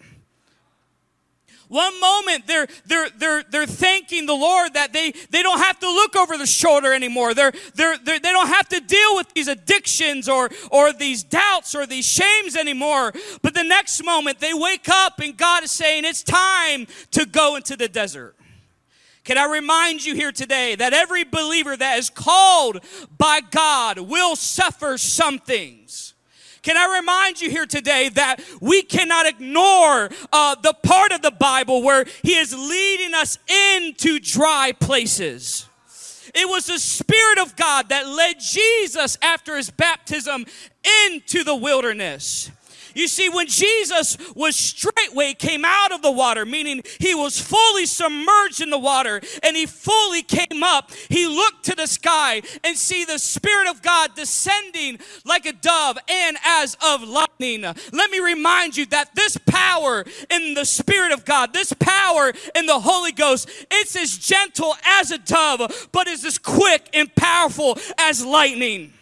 One 1.72 1.98
moment 2.02 2.46
they're 2.46 2.66
they're 2.84 3.08
they're 3.16 3.42
they're 3.44 3.66
thanking 3.66 4.26
the 4.26 4.34
Lord 4.34 4.74
that 4.74 4.92
they 4.92 5.12
they 5.30 5.42
don't 5.42 5.58
have 5.58 5.78
to 5.78 5.86
look 5.86 6.14
over 6.16 6.36
the 6.36 6.44
shoulder 6.44 6.92
anymore. 6.92 7.32
They're 7.32 7.52
they're, 7.74 7.96
they're 7.96 8.20
they 8.20 8.30
don't 8.30 8.48
have 8.48 8.68
to 8.68 8.80
deal 8.80 9.16
with 9.16 9.32
these 9.32 9.48
addictions 9.48 10.28
or 10.28 10.50
or 10.70 10.92
these 10.92 11.22
doubts 11.22 11.74
or 11.74 11.86
these 11.86 12.04
shames 12.04 12.56
anymore. 12.56 13.14
But 13.40 13.54
the 13.54 13.64
next 13.64 14.04
moment 14.04 14.38
they 14.38 14.52
wake 14.52 14.86
up 14.90 15.18
and 15.20 15.34
God 15.34 15.64
is 15.64 15.70
saying 15.70 16.04
it's 16.04 16.22
time 16.22 16.86
to 17.12 17.24
go 17.24 17.56
into 17.56 17.74
the 17.74 17.88
desert. 17.88 18.36
Can 19.24 19.38
I 19.38 19.46
remind 19.46 20.04
you 20.04 20.14
here 20.14 20.32
today 20.32 20.74
that 20.74 20.92
every 20.92 21.24
believer 21.24 21.74
that 21.74 21.98
is 21.98 22.10
called 22.10 22.84
by 23.16 23.40
God 23.40 23.98
will 23.98 24.36
suffer 24.36 24.98
some 24.98 25.38
things. 25.38 26.11
Can 26.62 26.76
I 26.76 26.98
remind 26.98 27.40
you 27.40 27.50
here 27.50 27.66
today 27.66 28.08
that 28.10 28.36
we 28.60 28.82
cannot 28.82 29.26
ignore 29.26 30.08
uh, 30.32 30.54
the 30.54 30.74
part 30.82 31.10
of 31.10 31.20
the 31.20 31.32
Bible 31.32 31.82
where 31.82 32.04
He 32.22 32.36
is 32.36 32.54
leading 32.56 33.14
us 33.14 33.36
into 33.76 34.20
dry 34.20 34.72
places? 34.78 35.66
It 36.34 36.48
was 36.48 36.66
the 36.66 36.78
Spirit 36.78 37.38
of 37.38 37.56
God 37.56 37.88
that 37.88 38.06
led 38.06 38.38
Jesus 38.40 39.18
after 39.20 39.56
his 39.56 39.70
baptism 39.70 40.46
into 41.06 41.44
the 41.44 41.54
wilderness. 41.54 42.50
You 42.94 43.08
see, 43.08 43.28
when 43.28 43.46
Jesus 43.46 44.16
was 44.34 44.56
straightway 44.56 45.34
came 45.34 45.64
out 45.64 45.92
of 45.92 46.02
the 46.02 46.10
water, 46.10 46.44
meaning 46.44 46.82
he 46.98 47.14
was 47.14 47.40
fully 47.40 47.86
submerged 47.86 48.60
in 48.60 48.70
the 48.70 48.78
water 48.78 49.20
and 49.42 49.56
he 49.56 49.66
fully 49.66 50.22
came 50.22 50.62
up, 50.62 50.90
he 51.08 51.26
looked 51.26 51.64
to 51.66 51.74
the 51.74 51.86
sky 51.86 52.42
and 52.64 52.76
see 52.76 53.04
the 53.04 53.18
Spirit 53.18 53.68
of 53.68 53.82
God 53.82 54.14
descending 54.14 54.98
like 55.24 55.46
a 55.46 55.52
dove 55.52 55.98
and 56.08 56.36
as 56.44 56.76
of 56.84 57.02
lightning. 57.02 57.62
Let 57.62 58.10
me 58.10 58.20
remind 58.20 58.76
you 58.76 58.86
that 58.86 59.14
this 59.14 59.36
power 59.46 60.04
in 60.30 60.54
the 60.54 60.64
Spirit 60.64 61.12
of 61.12 61.24
God, 61.24 61.52
this 61.52 61.72
power 61.72 62.32
in 62.54 62.66
the 62.66 62.80
Holy 62.80 63.12
Ghost, 63.12 63.48
it's 63.70 63.96
as 63.96 64.18
gentle 64.18 64.74
as 64.84 65.10
a 65.10 65.18
dove, 65.18 65.88
but 65.92 66.06
is 66.06 66.24
as 66.24 66.38
quick 66.38 66.88
and 66.94 67.14
powerful 67.14 67.78
as 67.98 68.24
lightning. 68.24 68.92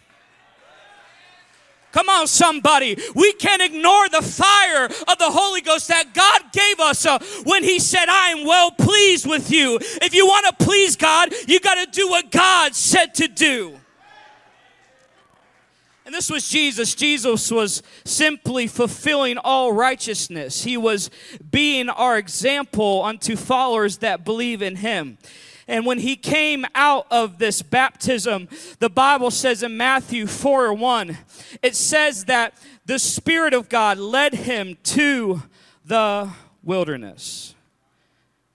Come 1.91 2.09
on, 2.09 2.27
somebody. 2.27 2.97
We 3.15 3.33
can't 3.33 3.61
ignore 3.61 4.09
the 4.09 4.21
fire 4.21 4.85
of 4.85 5.17
the 5.17 5.29
Holy 5.29 5.61
Ghost 5.61 5.87
that 5.89 6.13
God 6.13 6.53
gave 6.53 6.79
us 6.79 7.05
uh, 7.05 7.19
when 7.43 7.63
He 7.63 7.79
said, 7.79 8.07
I 8.07 8.29
am 8.29 8.45
well 8.45 8.71
pleased 8.71 9.27
with 9.27 9.51
you. 9.51 9.77
If 9.81 10.13
you 10.13 10.25
want 10.25 10.57
to 10.57 10.65
please 10.65 10.95
God, 10.95 11.33
you 11.47 11.59
got 11.59 11.83
to 11.83 11.91
do 11.91 12.07
what 12.09 12.31
God 12.31 12.75
said 12.75 13.13
to 13.15 13.27
do. 13.27 13.77
And 16.05 16.15
this 16.15 16.29
was 16.29 16.49
Jesus. 16.49 16.95
Jesus 16.95 17.51
was 17.51 17.83
simply 18.03 18.67
fulfilling 18.67 19.37
all 19.37 19.71
righteousness. 19.71 20.63
He 20.63 20.75
was 20.75 21.09
being 21.51 21.89
our 21.89 22.17
example 22.17 23.03
unto 23.03 23.35
followers 23.35 23.99
that 23.99 24.25
believe 24.25 24.61
in 24.61 24.77
Him. 24.77 25.17
And 25.67 25.85
when 25.85 25.99
he 25.99 26.15
came 26.15 26.65
out 26.75 27.07
of 27.11 27.37
this 27.37 27.61
baptism, 27.61 28.47
the 28.79 28.89
Bible 28.89 29.31
says 29.31 29.63
in 29.63 29.77
Matthew 29.77 30.27
4 30.27 30.73
1, 30.73 31.17
it 31.61 31.75
says 31.75 32.25
that 32.25 32.53
the 32.85 32.99
Spirit 32.99 33.53
of 33.53 33.69
God 33.69 33.97
led 33.97 34.33
him 34.33 34.77
to 34.83 35.43
the 35.85 36.29
wilderness. 36.63 37.55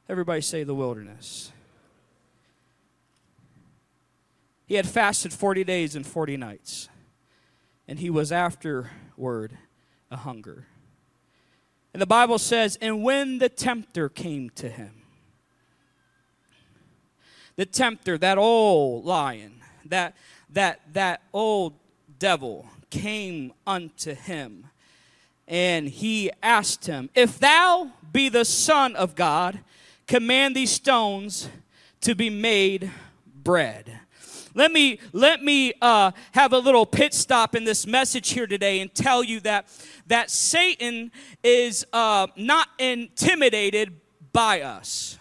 Everybody 0.08 0.40
say 0.40 0.64
the 0.64 0.75
wilderness. 0.75 1.52
He 4.66 4.75
had 4.75 4.86
fasted 4.86 5.32
40 5.32 5.64
days 5.64 5.94
and 5.94 6.04
40 6.04 6.36
nights, 6.36 6.88
and 7.86 7.98
he 7.98 8.10
was 8.10 8.32
afterward 8.32 9.58
a 10.10 10.16
hunger. 10.16 10.66
And 11.92 12.02
the 12.02 12.06
Bible 12.06 12.38
says, 12.38 12.76
and 12.82 13.02
when 13.02 13.38
the 13.38 13.48
tempter 13.48 14.08
came 14.08 14.50
to 14.50 14.68
him, 14.68 14.95
the 17.56 17.66
tempter, 17.66 18.18
that 18.18 18.38
old 18.38 19.04
lion, 19.04 19.60
that 19.84 20.14
that 20.50 20.80
that 20.92 21.22
old 21.32 21.75
devil 22.18 22.66
came 22.90 23.52
unto 23.66 24.14
him 24.14 24.66
and 25.48 25.88
he 25.88 26.30
asked 26.42 26.86
him, 26.86 27.10
If 27.14 27.38
thou 27.38 27.92
be 28.12 28.28
the 28.28 28.44
Son 28.44 28.96
of 28.96 29.14
God, 29.14 29.60
command 30.06 30.56
these 30.56 30.70
stones 30.70 31.48
to 32.00 32.14
be 32.14 32.30
made 32.30 32.90
bread. 33.42 34.00
Let 34.54 34.72
me 34.72 34.98
let 35.12 35.42
me 35.42 35.75
uh, 35.82 36.12
have 36.32 36.52
a 36.52 36.58
little 36.58 36.86
pit 36.86 37.12
stop 37.12 37.54
in 37.54 37.64
this 37.64 37.86
message 37.86 38.30
here 38.30 38.46
today 38.46 38.80
and 38.80 38.92
tell 38.94 39.22
you 39.22 39.40
that 39.40 39.66
that 40.06 40.30
Satan 40.30 41.12
is 41.42 41.84
uh, 41.92 42.28
not 42.36 42.68
intimidated 42.78 44.00
by 44.32 44.62
us 44.62 45.18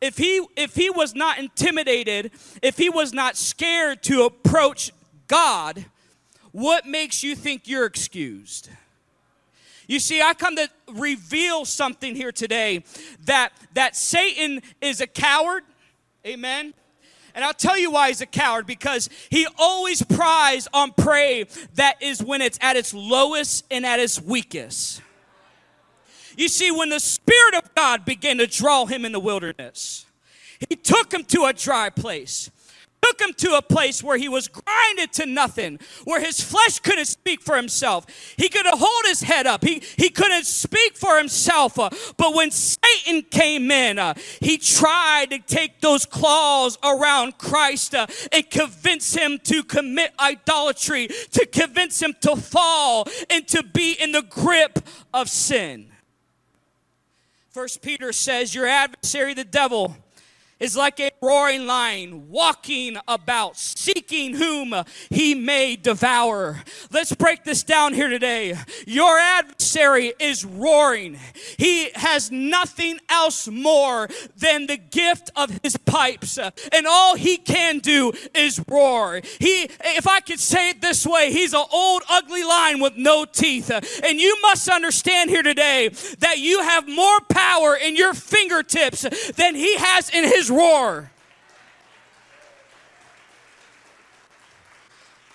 if 0.00 0.16
he 0.16 0.44
if 0.56 0.74
he 0.74 0.90
was 0.90 1.14
not 1.14 1.38
intimidated 1.38 2.30
if 2.62 2.76
he 2.78 2.88
was 2.88 3.12
not 3.12 3.36
scared 3.36 4.02
to 4.02 4.24
approach 4.24 4.92
god 5.26 5.84
what 6.52 6.86
makes 6.86 7.22
you 7.22 7.34
think 7.34 7.66
you're 7.66 7.86
excused 7.86 8.68
you 9.86 9.98
see 9.98 10.22
i 10.22 10.34
come 10.34 10.56
to 10.56 10.68
reveal 10.92 11.64
something 11.64 12.14
here 12.14 12.32
today 12.32 12.82
that 13.24 13.52
that 13.74 13.96
satan 13.96 14.60
is 14.80 15.00
a 15.00 15.06
coward 15.06 15.62
amen 16.26 16.72
and 17.34 17.44
I'll 17.44 17.54
tell 17.54 17.78
you 17.78 17.92
why 17.92 18.08
he's 18.08 18.20
a 18.20 18.26
coward 18.26 18.66
because 18.66 19.08
he 19.30 19.46
always 19.58 20.02
pries 20.02 20.66
on 20.74 20.90
prey 20.90 21.46
that 21.76 22.02
is 22.02 22.20
when 22.20 22.42
it's 22.42 22.58
at 22.60 22.74
its 22.76 22.92
lowest 22.92 23.64
and 23.70 23.86
at 23.86 24.00
its 24.00 24.20
weakest. 24.20 25.00
You 26.38 26.48
see, 26.48 26.70
when 26.70 26.88
the 26.88 27.00
Spirit 27.00 27.54
of 27.56 27.74
God 27.74 28.04
began 28.04 28.38
to 28.38 28.46
draw 28.46 28.86
him 28.86 29.04
in 29.04 29.12
the 29.12 29.20
wilderness, 29.20 30.06
he 30.68 30.76
took 30.76 31.12
him 31.12 31.24
to 31.24 31.44
a 31.44 31.52
dry 31.52 31.90
place 31.90 32.50
took 33.00 33.20
him 33.20 33.32
to 33.32 33.56
a 33.56 33.62
place 33.62 34.02
where 34.02 34.18
he 34.18 34.28
was 34.28 34.48
grinded 34.48 35.12
to 35.12 35.26
nothing, 35.26 35.78
where 36.04 36.20
his 36.20 36.40
flesh 36.40 36.78
couldn't 36.80 37.06
speak 37.06 37.40
for 37.40 37.56
himself. 37.56 38.06
He 38.36 38.48
couldn't 38.48 38.76
hold 38.76 39.04
his 39.06 39.22
head 39.22 39.46
up. 39.46 39.64
He, 39.64 39.82
he 39.96 40.10
couldn't 40.10 40.44
speak 40.44 40.96
for 40.96 41.16
himself. 41.16 41.78
Uh, 41.78 41.90
but 42.16 42.34
when 42.34 42.50
Satan 42.50 43.22
came 43.30 43.70
in, 43.70 43.98
uh, 43.98 44.14
he 44.40 44.58
tried 44.58 45.30
to 45.30 45.38
take 45.38 45.80
those 45.80 46.04
claws 46.04 46.78
around 46.84 47.38
Christ 47.38 47.94
uh, 47.94 48.06
and 48.32 48.48
convince 48.50 49.14
him 49.14 49.38
to 49.44 49.62
commit 49.62 50.12
idolatry, 50.18 51.08
to 51.32 51.46
convince 51.46 52.02
him 52.02 52.14
to 52.22 52.36
fall 52.36 53.06
and 53.30 53.46
to 53.48 53.62
be 53.62 53.92
in 53.92 54.12
the 54.12 54.22
grip 54.22 54.80
of 55.14 55.28
sin. 55.28 55.92
First 57.50 57.80
Peter 57.80 58.12
says, 58.12 58.54
Your 58.54 58.66
adversary, 58.66 59.32
the 59.32 59.44
devil, 59.44 59.96
is 60.60 60.76
like 60.76 60.98
a 61.00 61.10
roaring 61.20 61.66
lion 61.66 62.28
walking 62.28 62.96
about, 63.06 63.56
seeking 63.56 64.34
whom 64.34 64.74
he 65.10 65.34
may 65.34 65.76
devour. 65.76 66.62
Let's 66.90 67.14
break 67.14 67.44
this 67.44 67.62
down 67.62 67.94
here 67.94 68.08
today. 68.08 68.56
Your 68.86 69.18
adversary 69.18 70.12
is 70.18 70.44
roaring. 70.44 71.18
He 71.56 71.90
has 71.94 72.30
nothing 72.30 72.98
else 73.08 73.48
more 73.48 74.08
than 74.36 74.66
the 74.66 74.76
gift 74.76 75.30
of 75.36 75.60
his 75.62 75.76
pipes, 75.76 76.38
and 76.38 76.86
all 76.86 77.16
he 77.16 77.36
can 77.36 77.78
do 77.78 78.12
is 78.34 78.62
roar. 78.68 79.20
He, 79.38 79.68
if 79.84 80.06
I 80.06 80.20
could 80.20 80.40
say 80.40 80.70
it 80.70 80.80
this 80.80 81.06
way, 81.06 81.32
he's 81.32 81.54
an 81.54 81.64
old, 81.72 82.02
ugly 82.08 82.44
lion 82.44 82.80
with 82.80 82.96
no 82.96 83.24
teeth. 83.24 83.70
And 84.02 84.18
you 84.20 84.36
must 84.42 84.68
understand 84.68 85.30
here 85.30 85.42
today 85.42 85.90
that 86.18 86.38
you 86.38 86.62
have 86.62 86.88
more 86.88 87.20
power 87.28 87.76
in 87.76 87.96
your 87.96 88.14
fingertips 88.14 89.32
than 89.32 89.54
he 89.54 89.76
has 89.76 90.10
in 90.10 90.24
his 90.24 90.47
roar. 90.50 91.10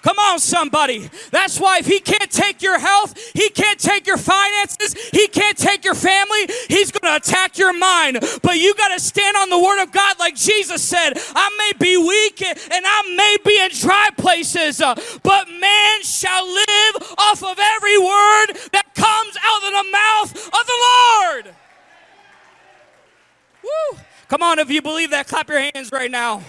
Come 0.03 0.19
on, 0.19 0.37
somebody. 0.37 1.09
That's 1.31 1.61
why 1.61 1.77
if 1.77 1.87
he 1.87 2.01
can't 2.01 2.29
take 2.29 2.61
your 2.61 2.77
health, 2.77 3.17
he 3.33 3.49
can't 3.49 3.79
take 3.79 4.05
your 4.05 4.17
finances, 4.17 4.95
he 5.11 5.29
can't 5.29 5.57
take 5.57 5.85
your 5.85 5.95
family, 5.95 6.45
he's 6.67 6.91
going 6.91 7.09
to 7.09 7.15
attack 7.15 7.57
your 7.57 7.71
mind. 7.71 8.19
But 8.41 8.57
you 8.57 8.75
got 8.75 8.89
to 8.89 8.99
stand 8.99 9.37
on 9.37 9.49
the 9.49 9.57
word 9.57 9.81
of 9.81 9.93
God 9.93 10.19
like 10.19 10.35
Jesus 10.35 10.83
said. 10.83 11.13
I 11.33 11.49
may 11.57 11.71
be 11.79 11.95
weak 11.95 12.41
and 12.41 12.85
I 12.85 13.15
may 13.15 13.37
be 13.45 13.57
in 13.63 13.71
dry 13.71 14.09
places, 14.17 14.81
uh, 14.81 14.93
but 15.23 15.47
man 15.47 16.01
shall 16.01 16.45
live 16.51 16.95
off 17.17 17.41
of 17.41 17.57
every 17.57 17.97
word 17.97 18.47
that 18.73 18.93
comes 18.95 19.37
out 19.41 19.63
of 19.63 19.71
the 19.71 19.89
mouth 19.89 20.47
of 20.47 20.67
the 20.67 21.45
Lord. 21.47 21.55
Woo! 23.63 23.99
Come 24.33 24.41
on, 24.41 24.57
if 24.57 24.71
you 24.71 24.81
believe 24.81 25.11
that, 25.11 25.27
clap 25.27 25.47
your 25.47 25.59
hands 25.59 25.91
right 25.91 26.09
now. 26.09 26.41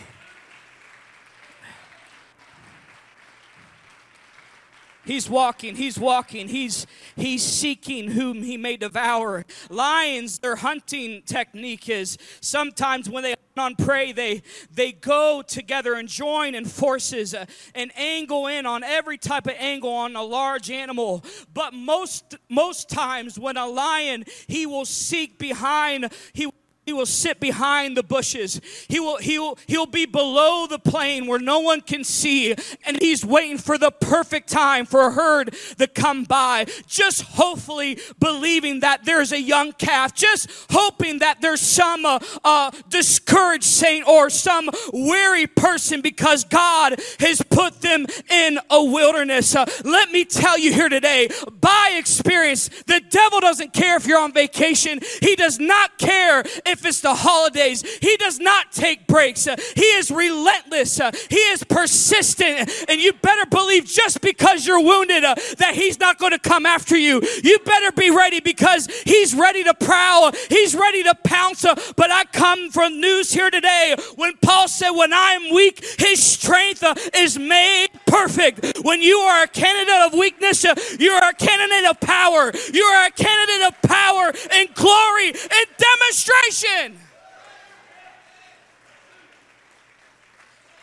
He's 5.04 5.28
walking, 5.28 5.76
he's 5.76 5.98
walking, 5.98 6.48
he's 6.48 6.86
he's 7.14 7.42
seeking 7.42 8.12
whom 8.12 8.42
he 8.42 8.56
may 8.56 8.78
devour. 8.78 9.44
Lions, 9.68 10.38
their 10.38 10.56
hunting 10.56 11.20
technique 11.26 11.90
is 11.90 12.16
sometimes 12.40 13.10
when 13.10 13.22
they 13.22 13.34
hunt 13.54 13.78
on 13.78 13.84
prey, 13.84 14.12
they 14.12 14.42
they 14.72 14.92
go 14.92 15.42
together 15.46 15.92
and 15.92 16.08
join 16.08 16.54
in 16.54 16.64
forces 16.64 17.34
uh, 17.34 17.44
and 17.74 17.92
angle 17.98 18.46
in 18.46 18.64
on 18.64 18.82
every 18.82 19.18
type 19.18 19.46
of 19.46 19.56
angle 19.58 19.92
on 19.92 20.16
a 20.16 20.22
large 20.22 20.70
animal. 20.70 21.22
But 21.52 21.74
most 21.74 22.36
most 22.48 22.88
times 22.88 23.38
when 23.38 23.58
a 23.58 23.66
lion, 23.66 24.24
he 24.46 24.64
will 24.64 24.86
seek 24.86 25.38
behind, 25.38 26.10
he 26.32 26.48
he 26.84 26.92
will 26.92 27.06
sit 27.06 27.40
behind 27.40 27.96
the 27.96 28.02
bushes. 28.02 28.60
He 28.88 29.00
will, 29.00 29.16
he 29.16 29.38
will, 29.38 29.58
he'll 29.66 29.86
be 29.86 30.06
below 30.06 30.66
the 30.66 30.78
plain 30.78 31.26
where 31.26 31.38
no 31.38 31.60
one 31.60 31.80
can 31.80 32.04
see. 32.04 32.54
And 32.86 33.00
he's 33.00 33.24
waiting 33.24 33.58
for 33.58 33.78
the 33.78 33.90
perfect 33.90 34.48
time 34.48 34.84
for 34.84 35.06
a 35.06 35.10
herd 35.10 35.54
to 35.78 35.86
come 35.86 36.24
by. 36.24 36.66
Just 36.86 37.22
hopefully 37.22 37.98
believing 38.18 38.80
that 38.80 39.04
there's 39.04 39.32
a 39.32 39.40
young 39.40 39.72
calf. 39.72 40.14
Just 40.14 40.50
hoping 40.70 41.20
that 41.20 41.40
there's 41.40 41.60
some 41.60 42.04
uh, 42.04 42.18
uh, 42.44 42.70
discouraged 42.88 43.64
saint 43.64 44.06
or 44.06 44.28
some 44.28 44.68
weary 44.92 45.46
person 45.46 46.00
because 46.02 46.44
God 46.44 47.00
has 47.20 47.40
put 47.42 47.80
them 47.80 48.06
in 48.30 48.58
a 48.70 48.84
wilderness. 48.84 49.56
Uh, 49.56 49.64
let 49.84 50.10
me 50.10 50.24
tell 50.24 50.58
you 50.58 50.72
here 50.72 50.88
today, 50.88 51.28
by 51.60 51.94
experience, 51.96 52.68
the 52.86 53.00
devil 53.08 53.40
doesn't 53.40 53.72
care 53.72 53.96
if 53.96 54.06
you're 54.06 54.18
on 54.18 54.32
vacation. 54.32 55.00
He 55.22 55.34
does 55.36 55.58
not 55.58 55.98
care 55.98 56.44
if 56.74 56.84
it's 56.84 57.00
the 57.00 57.14
holidays. 57.14 57.82
He 58.00 58.16
does 58.16 58.40
not 58.40 58.72
take 58.72 59.06
breaks. 59.06 59.46
Uh, 59.46 59.56
he 59.76 59.84
is 59.96 60.10
relentless. 60.10 61.00
Uh, 61.00 61.12
he 61.30 61.36
is 61.36 61.62
persistent. 61.64 62.68
And 62.88 63.00
you 63.00 63.12
better 63.12 63.46
believe 63.46 63.86
just 63.86 64.20
because 64.20 64.66
you're 64.66 64.82
wounded 64.82 65.24
uh, 65.24 65.36
that 65.58 65.74
He's 65.74 65.98
not 66.00 66.18
going 66.18 66.32
to 66.32 66.38
come 66.38 66.66
after 66.66 66.96
you. 66.96 67.22
You 67.42 67.58
better 67.60 67.92
be 67.92 68.10
ready 68.10 68.40
because 68.40 68.88
He's 69.04 69.34
ready 69.34 69.62
to 69.64 69.74
prowl. 69.74 70.32
He's 70.48 70.74
ready 70.74 71.02
to 71.04 71.14
pounce. 71.24 71.64
But 71.96 72.10
I 72.10 72.24
come 72.32 72.70
from 72.70 73.00
news 73.00 73.32
here 73.32 73.50
today 73.50 73.94
when 74.16 74.36
Paul 74.42 74.68
said, 74.68 74.90
When 74.90 75.12
I 75.12 75.38
am 75.40 75.54
weak, 75.54 75.84
His 75.98 76.22
strength 76.22 76.84
is 77.14 77.38
made 77.38 77.88
perfect. 78.06 78.78
When 78.82 79.00
you 79.00 79.18
are 79.18 79.44
a 79.44 79.48
candidate 79.48 80.12
of 80.12 80.18
weakness, 80.18 80.64
you 80.98 81.10
are 81.10 81.30
a 81.30 81.34
candidate 81.34 81.88
of 81.90 82.00
power. 82.00 82.52
You 82.72 82.82
are 82.82 83.06
a 83.06 83.10
candidate 83.10 83.68
of 83.68 83.82
power 83.82 84.32
and 84.52 84.74
glory 84.74 85.28
and 85.28 85.66
demonstration. 85.78 86.63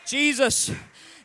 Jesus 0.06 0.72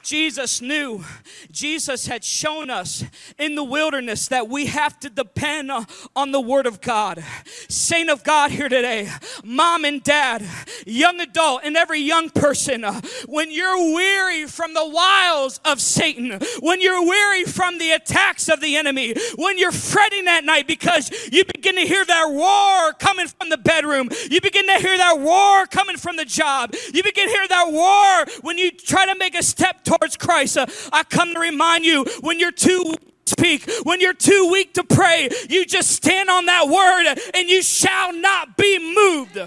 Jesus 0.06 0.62
knew, 0.62 1.04
Jesus 1.50 2.06
had 2.06 2.22
shown 2.22 2.70
us 2.70 3.02
in 3.40 3.56
the 3.56 3.64
wilderness 3.64 4.28
that 4.28 4.48
we 4.48 4.66
have 4.66 5.00
to 5.00 5.10
depend 5.10 5.72
on 6.14 6.30
the 6.30 6.40
Word 6.40 6.66
of 6.66 6.80
God. 6.80 7.24
Saint 7.68 8.08
of 8.08 8.22
God 8.22 8.52
here 8.52 8.68
today, 8.68 9.10
mom 9.42 9.84
and 9.84 10.00
dad, 10.04 10.44
young 10.86 11.20
adult, 11.20 11.62
and 11.64 11.76
every 11.76 11.98
young 11.98 12.30
person, 12.30 12.84
when 13.26 13.50
you're 13.50 13.94
weary 13.96 14.46
from 14.46 14.74
the 14.74 14.88
wiles 14.88 15.58
of 15.64 15.80
Satan, 15.80 16.38
when 16.60 16.80
you're 16.80 17.04
weary 17.04 17.42
from 17.42 17.78
the 17.78 17.90
attacks 17.90 18.48
of 18.48 18.60
the 18.60 18.76
enemy, 18.76 19.12
when 19.34 19.58
you're 19.58 19.72
fretting 19.72 20.28
at 20.28 20.44
night 20.44 20.68
because 20.68 21.10
you 21.32 21.44
begin 21.46 21.74
to 21.74 21.80
hear 21.80 22.04
that 22.04 22.28
roar 22.30 22.92
coming 23.00 23.26
from 23.26 23.48
the 23.48 23.58
bedroom, 23.58 24.08
you 24.30 24.40
begin 24.40 24.66
to 24.68 24.78
hear 24.78 24.96
that 24.96 25.18
roar 25.18 25.66
coming 25.66 25.96
from 25.96 26.14
the 26.14 26.24
job, 26.24 26.72
you 26.94 27.02
begin 27.02 27.26
to 27.26 27.32
hear 27.32 27.48
that 27.48 27.72
roar 27.72 28.36
when 28.42 28.56
you 28.56 28.70
try 28.70 29.04
to 29.04 29.18
make 29.18 29.34
a 29.34 29.42
step 29.42 29.82
towards 29.82 29.95
towards 29.98 30.16
Christ. 30.16 30.56
Uh, 30.56 30.66
I 30.92 31.04
come 31.04 31.34
to 31.34 31.40
remind 31.40 31.84
you 31.84 32.04
when 32.20 32.38
you're 32.38 32.52
too 32.52 32.82
weak 32.86 33.24
to 33.24 33.32
speak. 33.32 33.70
When 33.84 34.00
you're 34.00 34.14
too 34.14 34.48
weak 34.52 34.74
to 34.74 34.84
pray, 34.84 35.28
you 35.48 35.64
just 35.66 35.90
stand 35.90 36.30
on 36.30 36.46
that 36.46 36.68
word 36.68 37.18
and 37.34 37.48
you 37.48 37.62
shall 37.62 38.12
not 38.12 38.56
be 38.56 38.78
moved. 38.94 39.38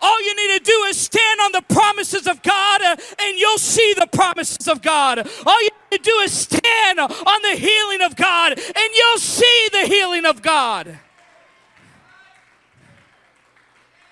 All 0.00 0.22
you 0.22 0.36
need 0.36 0.58
to 0.58 0.64
do 0.64 0.84
is 0.84 0.96
stand 0.96 1.40
on 1.40 1.52
the 1.52 1.62
promises 1.62 2.28
of 2.28 2.40
God 2.42 2.82
uh, 2.82 2.96
and 3.20 3.38
you'll 3.38 3.58
see 3.58 3.94
the 3.94 4.06
promises 4.06 4.68
of 4.68 4.80
God. 4.80 5.28
All 5.44 5.62
you 5.62 5.70
need 5.90 5.98
to 5.98 6.02
do 6.04 6.16
is 6.18 6.32
stand 6.32 7.00
on 7.00 7.42
the 7.42 7.56
healing 7.56 8.02
of 8.02 8.14
God 8.14 8.52
and 8.52 8.90
you'll 8.94 9.18
see 9.18 9.68
the 9.72 9.86
healing 9.86 10.24
of 10.24 10.40
God. 10.40 10.98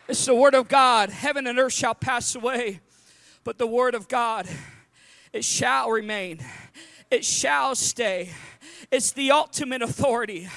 It's 0.09 0.25
the 0.27 0.35
word 0.35 0.55
of 0.55 0.69
God. 0.69 1.11
Heaven 1.11 1.47
and 1.47 1.59
earth 1.59 1.73
shall 1.73 1.95
pass 1.95 2.35
away, 2.35 2.81
but 3.45 3.59
the 3.59 3.67
word 3.67 3.95
of 3.95 4.09
God 4.09 4.49
it 5.33 5.45
shall 5.45 5.91
remain, 5.91 6.41
it 7.11 7.25
shall 7.25 7.75
stay. 7.75 8.31
It's 8.91 9.13
the 9.13 9.31
ultimate 9.31 9.83
authority. 9.83 10.49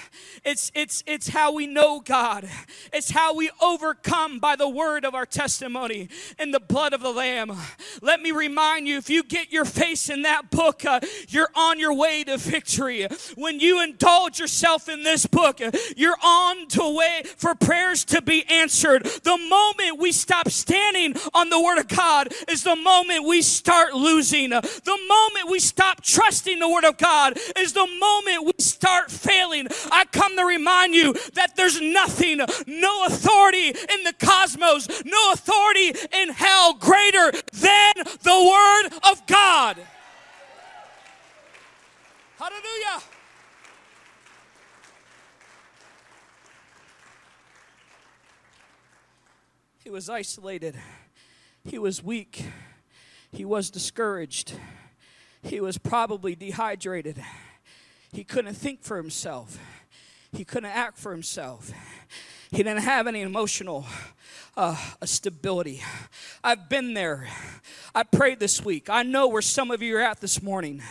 It's, 0.43 0.71
it's, 0.75 1.04
it's 1.06 1.30
how 1.30 1.54
we 1.54 1.67
know 1.67 1.99
God. 1.99 2.49
It's 2.93 3.12
how 3.12 3.34
we 3.36 3.52
overcome 3.62 4.39
by 4.39 4.56
the 4.56 4.69
word 4.69 5.06
of 5.06 5.15
our 5.15 5.25
testimony 5.25 6.10
and 6.38 6.54
the 6.54 6.60
blood 6.60 6.93
of 6.93 7.02
the 7.02 7.12
Lamb. 7.12 7.52
Let 8.02 8.21
me 8.21 8.32
remind 8.32 8.88
you 8.88 8.97
if 8.97 9.10
you 9.10 9.23
get 9.23 9.52
your 9.52 9.65
face 9.65 10.10
in 10.10 10.23
that 10.23 10.49
book, 10.49 10.86
uh, 10.86 10.99
you're 11.28 11.49
on 11.56 11.80
your 11.80 11.93
way 11.93 12.23
to 12.23 12.38
victory. 12.38 13.08
When 13.36 13.60
you 13.60 13.82
indulge 13.84 14.39
yourself 14.39 14.89
in 14.89 15.04
this 15.04 15.25
book, 15.25 15.60
you're 15.95 16.17
on 16.23 16.67
to 16.69 16.95
way 16.95 17.23
for 17.38 17.56
prayers 17.56 18.06
to 18.06 18.21
be 18.21 18.45
answered. 18.49 19.04
The 19.04 19.38
moment 19.38 19.99
we 19.99 20.12
stop 20.12 20.49
standing 20.49 21.15
on 21.34 21.49
the 21.49 21.62
word 21.62 21.80
of 21.80 21.88
God 21.88 22.34
is 22.49 22.63
the 22.63 22.75
moment 22.75 23.25
we 23.25 23.41
start 23.41 23.93
losing. 23.93 24.49
The 24.49 24.99
moment 25.08 25.49
we 25.49 25.60
stop 25.60 26.02
trusting 26.02 26.60
the 26.60 26.69
word 26.69 26.86
of 26.86 26.97
God 26.97 27.38
is 27.58 27.73
the 27.73 27.88
moment 27.99 28.45
we 28.45 28.63
start 28.63 29.12
failing. 29.12 29.67
I 29.91 30.06
come 30.06 30.28
come 30.29 30.37
to 30.37 30.45
remind 30.45 30.93
you 30.93 31.13
that 31.33 31.55
there's 31.55 31.81
nothing, 31.81 32.39
no 32.67 33.05
authority 33.05 33.69
in 33.69 34.03
the 34.03 34.13
cosmos, 34.19 34.87
no 35.05 35.31
authority 35.33 35.93
in 36.13 36.29
hell 36.29 36.73
greater 36.73 37.31
than 37.53 37.93
the 37.95 38.51
Word 38.51 38.99
of 39.11 39.25
God. 39.27 39.77
Hallelujah. 42.37 43.03
He 49.83 49.89
was 49.89 50.09
isolated. 50.09 50.75
He 51.63 51.79
was 51.79 52.03
weak. 52.03 52.45
He 53.31 53.43
was 53.43 53.69
discouraged. 53.69 54.53
He 55.41 55.59
was 55.59 55.77
probably 55.77 56.35
dehydrated. 56.35 57.21
He 58.11 58.23
couldn't 58.23 58.53
think 58.55 58.83
for 58.83 58.97
himself. 58.97 59.59
He 60.31 60.45
couldn't 60.45 60.69
act 60.69 60.97
for 60.97 61.11
himself. 61.11 61.71
He 62.51 62.57
didn't 62.63 62.81
have 62.81 63.05
any 63.05 63.21
emotional 63.21 63.85
uh, 64.57 64.75
stability. 65.05 65.83
I've 66.43 66.67
been 66.67 66.95
there. 66.95 67.27
I 67.93 68.01
prayed 68.03 68.39
this 68.39 68.65
week. 68.65 68.89
I 68.89 69.03
know 69.03 69.27
where 69.27 69.41
some 69.41 69.69
of 69.69 69.83
you 69.83 69.97
are 69.97 70.01
at 70.01 70.19
this 70.19 70.41
morning. 70.41 70.81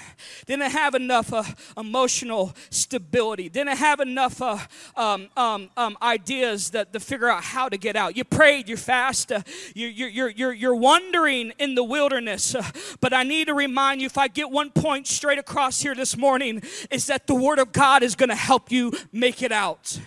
Didn't 0.47 0.71
have 0.71 0.94
enough 0.94 1.33
uh, 1.33 1.42
emotional 1.77 2.55
stability. 2.71 3.49
Didn't 3.49 3.77
have 3.77 3.99
enough 3.99 4.40
uh, 4.40 4.59
um, 4.97 5.29
um, 5.37 5.68
um, 5.77 5.99
ideas 6.01 6.71
that, 6.71 6.92
to 6.92 7.01
figure 7.01 7.29
out 7.29 7.42
how 7.42 7.68
to 7.68 7.77
get 7.77 7.97
out. 7.97 8.16
You 8.16 8.23
prayed, 8.23 8.68
you 8.68 8.77
fast, 8.77 9.33
uh, 9.33 9.42
you, 9.75 9.88
you're, 9.88 10.31
you're, 10.31 10.53
you're 10.53 10.77
wandering 10.77 11.53
in 11.59 11.75
the 11.75 11.85
wilderness. 11.85 12.55
Uh, 12.55 12.62
but 13.01 13.12
I 13.12 13.25
need 13.25 13.49
to 13.49 13.55
remind 13.55 14.01
you 14.01 14.07
if 14.07 14.16
I 14.16 14.29
get 14.29 14.51
one 14.51 14.71
point 14.71 15.09
straight 15.09 15.38
across 15.38 15.81
here 15.81 15.97
this 15.97 16.16
morning, 16.16 16.62
is 16.90 17.07
that 17.09 17.27
the 17.27 17.35
Word 17.35 17.59
of 17.59 17.73
God 17.73 18.05
is 18.05 18.14
going 18.14 18.31
to 18.31 18.37
help 18.37 18.71
you 18.71 18.92
make 19.12 19.42
it 19.42 19.51
out. 19.51 19.99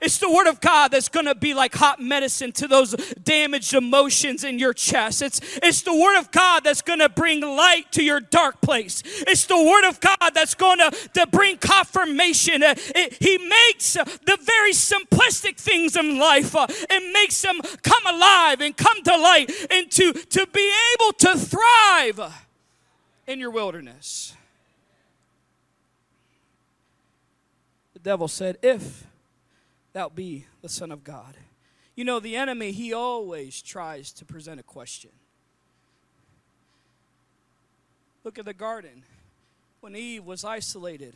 It's 0.00 0.18
the 0.18 0.30
Word 0.30 0.46
of 0.46 0.60
God 0.60 0.90
that's 0.90 1.08
going 1.08 1.26
to 1.26 1.34
be 1.34 1.54
like 1.54 1.74
hot 1.74 2.00
medicine 2.00 2.52
to 2.52 2.68
those 2.68 2.92
damaged 3.22 3.74
emotions 3.74 4.44
in 4.44 4.58
your 4.58 4.72
chest. 4.72 5.22
It's, 5.22 5.40
it's 5.62 5.82
the 5.82 5.94
Word 5.94 6.18
of 6.18 6.30
God 6.30 6.64
that's 6.64 6.82
going 6.82 6.98
to 6.98 7.08
bring 7.08 7.40
light 7.40 7.90
to 7.92 8.04
your 8.04 8.20
dark 8.20 8.60
place. 8.60 9.02
It's 9.04 9.46
the 9.46 9.56
Word 9.56 9.88
of 9.88 10.00
God 10.00 10.30
that's 10.34 10.54
going 10.54 10.78
to, 10.78 10.90
to 11.14 11.26
bring 11.26 11.56
confirmation. 11.58 12.62
Uh, 12.62 12.74
it, 12.94 13.16
he 13.20 13.38
makes 13.38 13.94
the 13.94 14.38
very 14.42 14.72
simplistic 14.72 15.56
things 15.56 15.96
in 15.96 16.18
life 16.18 16.54
uh, 16.54 16.66
and 16.90 17.12
makes 17.12 17.40
them 17.42 17.60
come 17.82 18.06
alive 18.06 18.60
and 18.60 18.76
come 18.76 19.02
to 19.02 19.16
light 19.16 19.50
and 19.70 19.90
to, 19.92 20.12
to 20.12 20.46
be 20.52 20.72
able 20.94 21.12
to 21.14 21.38
thrive 21.38 22.32
in 23.26 23.40
your 23.40 23.50
wilderness. 23.50 24.34
The 27.94 28.00
devil 28.00 28.28
said, 28.28 28.58
If 28.62 29.06
thou 29.96 30.10
be 30.10 30.44
the 30.60 30.68
Son 30.68 30.92
of 30.92 31.02
God. 31.02 31.34
You 31.94 32.04
know, 32.04 32.20
the 32.20 32.36
enemy, 32.36 32.70
he 32.70 32.92
always 32.92 33.62
tries 33.62 34.12
to 34.12 34.26
present 34.26 34.60
a 34.60 34.62
question. 34.62 35.08
Look 38.22 38.38
at 38.38 38.44
the 38.44 38.52
garden 38.52 39.04
when 39.80 39.96
Eve 39.96 40.22
was 40.22 40.44
isolated. 40.44 41.14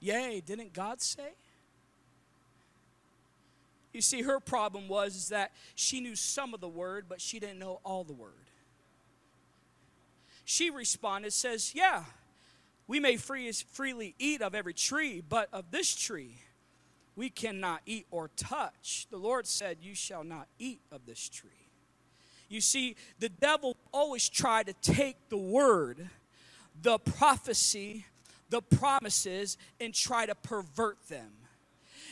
Yay, 0.00 0.40
didn't 0.40 0.72
God 0.72 1.02
say? 1.02 1.34
You 3.92 4.00
see, 4.00 4.22
her 4.22 4.40
problem 4.40 4.88
was 4.88 5.28
that 5.28 5.52
she 5.74 6.00
knew 6.00 6.16
some 6.16 6.54
of 6.54 6.62
the 6.62 6.68
word, 6.68 7.04
but 7.10 7.20
she 7.20 7.38
didn't 7.38 7.58
know 7.58 7.80
all 7.84 8.04
the 8.04 8.14
word. 8.14 8.32
She 10.46 10.70
responded, 10.70 11.34
says, 11.34 11.74
Yeah, 11.74 12.04
we 12.88 12.98
may 12.98 13.16
free, 13.16 13.52
freely 13.52 14.14
eat 14.18 14.42
of 14.42 14.54
every 14.54 14.74
tree, 14.74 15.22
but 15.26 15.48
of 15.52 15.70
this 15.70 15.94
tree 15.94 16.38
we 17.14 17.28
cannot 17.28 17.82
eat 17.84 18.06
or 18.10 18.30
touch. 18.36 19.06
The 19.10 19.18
Lord 19.18 19.46
said, 19.46 19.78
You 19.82 19.94
shall 19.94 20.24
not 20.24 20.46
eat 20.58 20.80
of 20.90 21.04
this 21.04 21.28
tree. 21.28 21.50
You 22.48 22.60
see, 22.60 22.96
the 23.18 23.28
devil 23.28 23.76
always 23.92 24.28
tried 24.28 24.68
to 24.68 24.72
take 24.72 25.16
the 25.28 25.36
word, 25.36 26.08
the 26.80 26.98
prophecy, 26.98 28.06
the 28.50 28.62
promises, 28.62 29.58
and 29.80 29.92
try 29.92 30.26
to 30.26 30.34
pervert 30.36 31.08
them. 31.08 31.30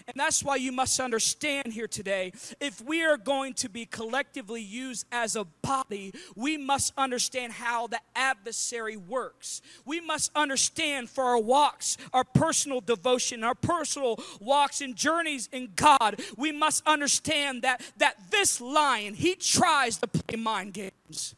And 0.09 0.21
that's 0.21 0.45
why 0.45 0.57
you 0.57 0.71
must 0.71 1.01
understand 1.01 1.73
here 1.73 1.89
today 1.89 2.33
if 2.61 2.81
we 2.81 3.05
are 3.05 3.17
going 3.17 3.55
to 3.55 3.69
be 3.69 3.87
collectively 3.87 4.63
used 4.63 5.05
as 5.11 5.35
a 5.35 5.45
body, 5.63 6.13
we 6.37 6.57
must 6.57 6.93
understand 6.97 7.55
how 7.55 7.89
the 7.89 7.99
adversary 8.15 8.97
works. 8.97 9.63
We 9.85 10.01
must 10.01 10.31
understand 10.37 11.11
for 11.11 11.25
our 11.25 11.41
walks, 11.41 11.97
our 12.13 12.23
personal 12.23 12.81
devotion, 12.81 13.43
our 13.43 13.57
personal 13.57 14.21
walks 14.41 14.81
and 14.81 14.95
journeys 14.95 15.49
in 15.51 15.71
God, 15.75 16.21
we 16.37 16.53
must 16.53 16.87
understand 16.87 17.63
that, 17.63 17.83
that 17.97 18.31
this 18.31 18.61
lion, 18.61 19.15
he 19.15 19.35
tries 19.35 19.97
to 19.99 20.07
play 20.07 20.37
mind 20.37 20.75
games. 20.75 21.35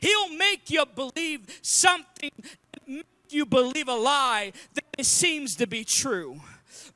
He'll 0.00 0.36
make 0.36 0.68
you 0.68 0.84
believe 0.84 1.46
something, 1.62 2.30
make 2.86 3.06
you 3.30 3.46
believe 3.46 3.88
a 3.88 3.94
lie 3.94 4.52
that 4.74 4.84
it 4.98 5.06
seems 5.06 5.56
to 5.56 5.66
be 5.66 5.84
true. 5.84 6.40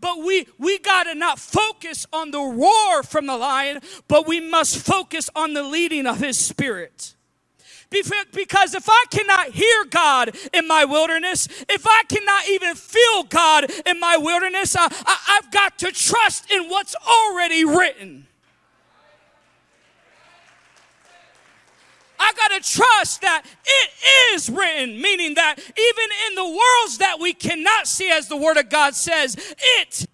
But 0.00 0.18
we, 0.24 0.46
we 0.58 0.78
got 0.78 1.04
to 1.04 1.14
not 1.14 1.38
focus 1.38 2.06
on 2.12 2.30
the 2.30 2.40
roar 2.40 3.02
from 3.02 3.26
the 3.26 3.36
lion, 3.36 3.80
but 4.08 4.26
we 4.26 4.40
must 4.40 4.78
focus 4.78 5.30
on 5.34 5.54
the 5.54 5.62
leading 5.62 6.06
of 6.06 6.18
his 6.18 6.38
spirit. 6.38 7.14
Because 7.90 8.74
if 8.74 8.88
I 8.88 9.04
cannot 9.10 9.50
hear 9.50 9.84
God 9.88 10.36
in 10.52 10.66
my 10.66 10.84
wilderness, 10.84 11.48
if 11.68 11.86
I 11.86 12.02
cannot 12.08 12.48
even 12.48 12.74
feel 12.74 13.22
God 13.24 13.70
in 13.86 14.00
my 14.00 14.16
wilderness, 14.16 14.74
I, 14.76 14.86
I, 14.90 15.38
I've 15.38 15.50
got 15.52 15.78
to 15.78 15.92
trust 15.92 16.50
in 16.50 16.68
what's 16.68 16.96
already 16.96 17.64
written. 17.64 18.26
I 22.18 22.32
got 22.36 22.62
to 22.62 22.76
trust 22.76 23.20
that 23.22 23.42
it 23.64 23.90
is 24.34 24.48
written, 24.50 25.00
meaning 25.00 25.34
that 25.34 25.58
even 25.58 26.08
in 26.28 26.34
the 26.34 26.44
worlds 26.44 26.98
that 26.98 27.18
we 27.20 27.32
cannot 27.32 27.86
see, 27.86 28.10
as 28.10 28.28
the 28.28 28.36
Word 28.36 28.56
of 28.56 28.68
God 28.68 28.94
says, 28.94 29.36
it 29.78 30.06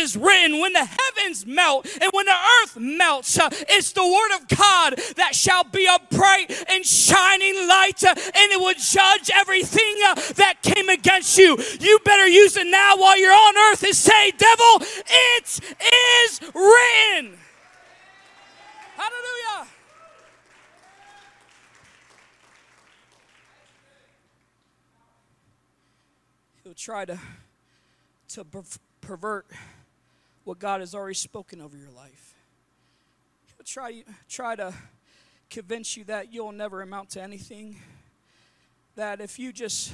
is 0.00 0.16
written. 0.16 0.60
When 0.60 0.72
the 0.72 0.84
heavens 0.84 1.46
melt 1.46 1.86
and 2.00 2.10
when 2.12 2.26
the 2.26 2.36
earth 2.62 2.76
melts, 2.76 3.38
uh, 3.38 3.48
it's 3.68 3.92
the 3.92 4.04
Word 4.04 4.36
of 4.36 4.48
God 4.48 4.94
that 5.16 5.34
shall 5.34 5.64
be 5.64 5.86
a 5.86 5.98
bright 6.14 6.50
and 6.68 6.84
shining 6.84 7.68
light, 7.68 8.02
uh, 8.04 8.14
and 8.16 8.52
it 8.52 8.60
will 8.60 8.74
judge 8.74 9.30
everything 9.34 9.94
uh, 10.06 10.14
that 10.36 10.62
came 10.62 10.88
against 10.88 11.36
you. 11.38 11.58
You 11.80 11.98
better 12.04 12.26
use 12.26 12.56
it 12.56 12.66
now 12.66 12.96
while 12.96 13.18
you're 13.18 13.32
on 13.32 13.56
earth 13.70 13.82
and 13.82 13.94
say, 13.94 14.30
Devil, 14.32 14.82
it 14.82 15.60
is 16.24 16.40
written. 16.54 17.38
Hallelujah. 18.96 19.68
Try 26.78 27.04
to, 27.04 27.18
to 28.28 28.46
pervert 29.00 29.46
what 30.44 30.58
God 30.58 30.80
has 30.80 30.94
already 30.94 31.14
spoken 31.14 31.60
over 31.60 31.76
your 31.76 31.90
life. 31.90 32.34
He'll 33.56 33.64
try, 33.64 34.04
try 34.28 34.54
to 34.56 34.72
convince 35.50 35.96
you 35.96 36.04
that 36.04 36.32
you'll 36.32 36.52
never 36.52 36.80
amount 36.80 37.10
to 37.10 37.22
anything. 37.22 37.76
That 38.94 39.20
if 39.20 39.38
you 39.38 39.52
just 39.52 39.92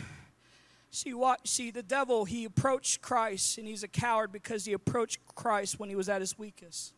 see 0.91 1.15
what 1.15 1.49
see 1.49 1.71
the 1.71 1.83
devil, 1.83 2.25
he 2.25 2.45
approached 2.45 3.01
Christ 3.01 3.59
and 3.59 3.67
he's 3.67 3.83
a 3.83 3.89
coward 3.89 4.31
because 4.31 4.65
he 4.65 4.75
approached 4.75 5.19
Christ 5.35 5.81
when 5.81 5.89
he 5.89 5.97
was 5.97 6.09
at 6.09 6.21
his 6.21 6.39
weakest. 6.39 6.93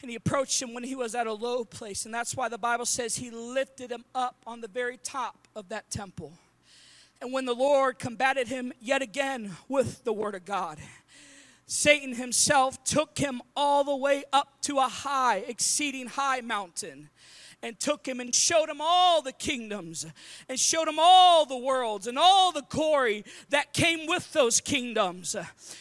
And 0.00 0.10
he 0.10 0.16
approached 0.16 0.62
him 0.62 0.74
when 0.74 0.84
he 0.84 0.94
was 0.94 1.14
at 1.14 1.26
a 1.26 1.32
low 1.32 1.64
place. 1.64 2.04
And 2.06 2.14
that's 2.14 2.36
why 2.36 2.48
the 2.48 2.58
Bible 2.58 2.86
says 2.86 3.16
he 3.16 3.30
lifted 3.30 3.90
him 3.90 4.04
up 4.14 4.36
on 4.46 4.60
the 4.60 4.68
very 4.68 4.96
top 4.96 5.48
of 5.56 5.68
that 5.70 5.90
temple. 5.90 6.32
And 7.20 7.32
when 7.32 7.44
the 7.44 7.54
Lord 7.54 7.98
combated 7.98 8.48
him 8.48 8.72
yet 8.80 9.02
again 9.02 9.56
with 9.68 10.04
the 10.04 10.12
word 10.12 10.34
of 10.34 10.44
God, 10.44 10.78
Satan 11.66 12.14
himself 12.14 12.82
took 12.84 13.18
him 13.18 13.42
all 13.56 13.84
the 13.84 13.96
way 13.96 14.24
up 14.32 14.62
to 14.62 14.78
a 14.78 14.88
high, 14.88 15.38
exceeding 15.38 16.06
high 16.06 16.40
mountain 16.40 17.10
and 17.62 17.78
took 17.80 18.06
him 18.06 18.20
and 18.20 18.34
showed 18.34 18.68
him 18.68 18.80
all 18.80 19.20
the 19.20 19.32
kingdoms 19.32 20.06
and 20.48 20.58
showed 20.58 20.86
him 20.86 20.98
all 20.98 21.44
the 21.44 21.58
worlds 21.58 22.06
and 22.06 22.18
all 22.18 22.52
the 22.52 22.62
glory 22.68 23.24
that 23.50 23.72
came 23.72 24.06
with 24.06 24.32
those 24.32 24.60
kingdoms. 24.60 25.34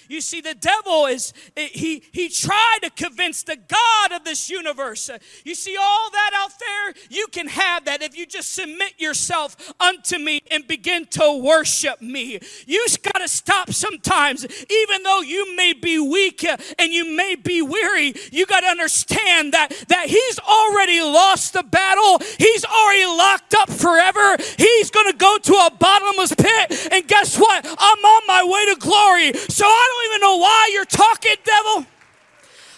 You 0.09 0.21
see, 0.21 0.41
the 0.41 0.55
devil 0.55 1.05
is, 1.05 1.33
he, 1.55 2.03
he 2.11 2.29
tried 2.29 2.79
to 2.81 2.89
convince 2.89 3.43
the 3.43 3.57
God 3.57 4.11
of 4.11 4.23
this 4.23 4.49
universe. 4.49 5.09
You 5.43 5.53
see, 5.53 5.77
all 5.79 6.09
that 6.11 6.31
out 6.33 6.53
there, 6.59 7.03
you 7.09 7.27
can 7.31 7.47
have 7.47 7.85
that 7.85 8.01
if 8.01 8.17
you 8.17 8.25
just 8.25 8.55
submit 8.55 8.93
yourself 8.97 9.73
unto 9.79 10.17
me 10.17 10.41
and 10.49 10.67
begin 10.67 11.05
to 11.11 11.41
worship 11.43 12.01
me. 12.01 12.39
You 12.65 12.87
got 13.03 13.19
to 13.19 13.27
stop 13.27 13.71
sometimes, 13.71 14.45
even 14.45 15.03
though 15.03 15.21
you 15.21 15.55
may 15.55 15.73
be 15.73 15.99
weak 15.99 16.43
and 16.79 16.91
you 16.91 17.15
may 17.15 17.35
be 17.35 17.61
weary, 17.61 18.13
you 18.31 18.47
got 18.47 18.61
to 18.61 18.67
understand 18.67 19.53
that, 19.53 19.69
that 19.89 20.07
he's 20.07 20.39
already 20.39 21.01
lost 21.01 21.53
the 21.53 21.66
battle. 21.71 22.19
He's 22.37 22.65
already 22.65 23.05
locked 23.05 23.53
up 23.53 23.69
forever. 23.69 24.37
He's 24.57 24.91
going 24.91 25.11
to 25.11 25.17
go 25.17 25.37
to 25.37 25.53
a 25.53 25.71
bottomless 25.77 26.33
pit. 26.35 26.89
And 26.91 27.07
guess 27.07 27.37
what? 27.37 27.65
I'm 27.65 28.05
on 28.05 28.21
my 28.27 28.43
way 28.43 28.73
to 28.73 28.79
glory. 28.79 29.33
So 29.49 29.65
I 29.65 29.83
don't 29.89 30.05
even 30.11 30.21
know 30.21 30.37
why 30.37 30.69
you're 30.73 30.85
talking, 30.85 31.35
devil. 31.43 31.85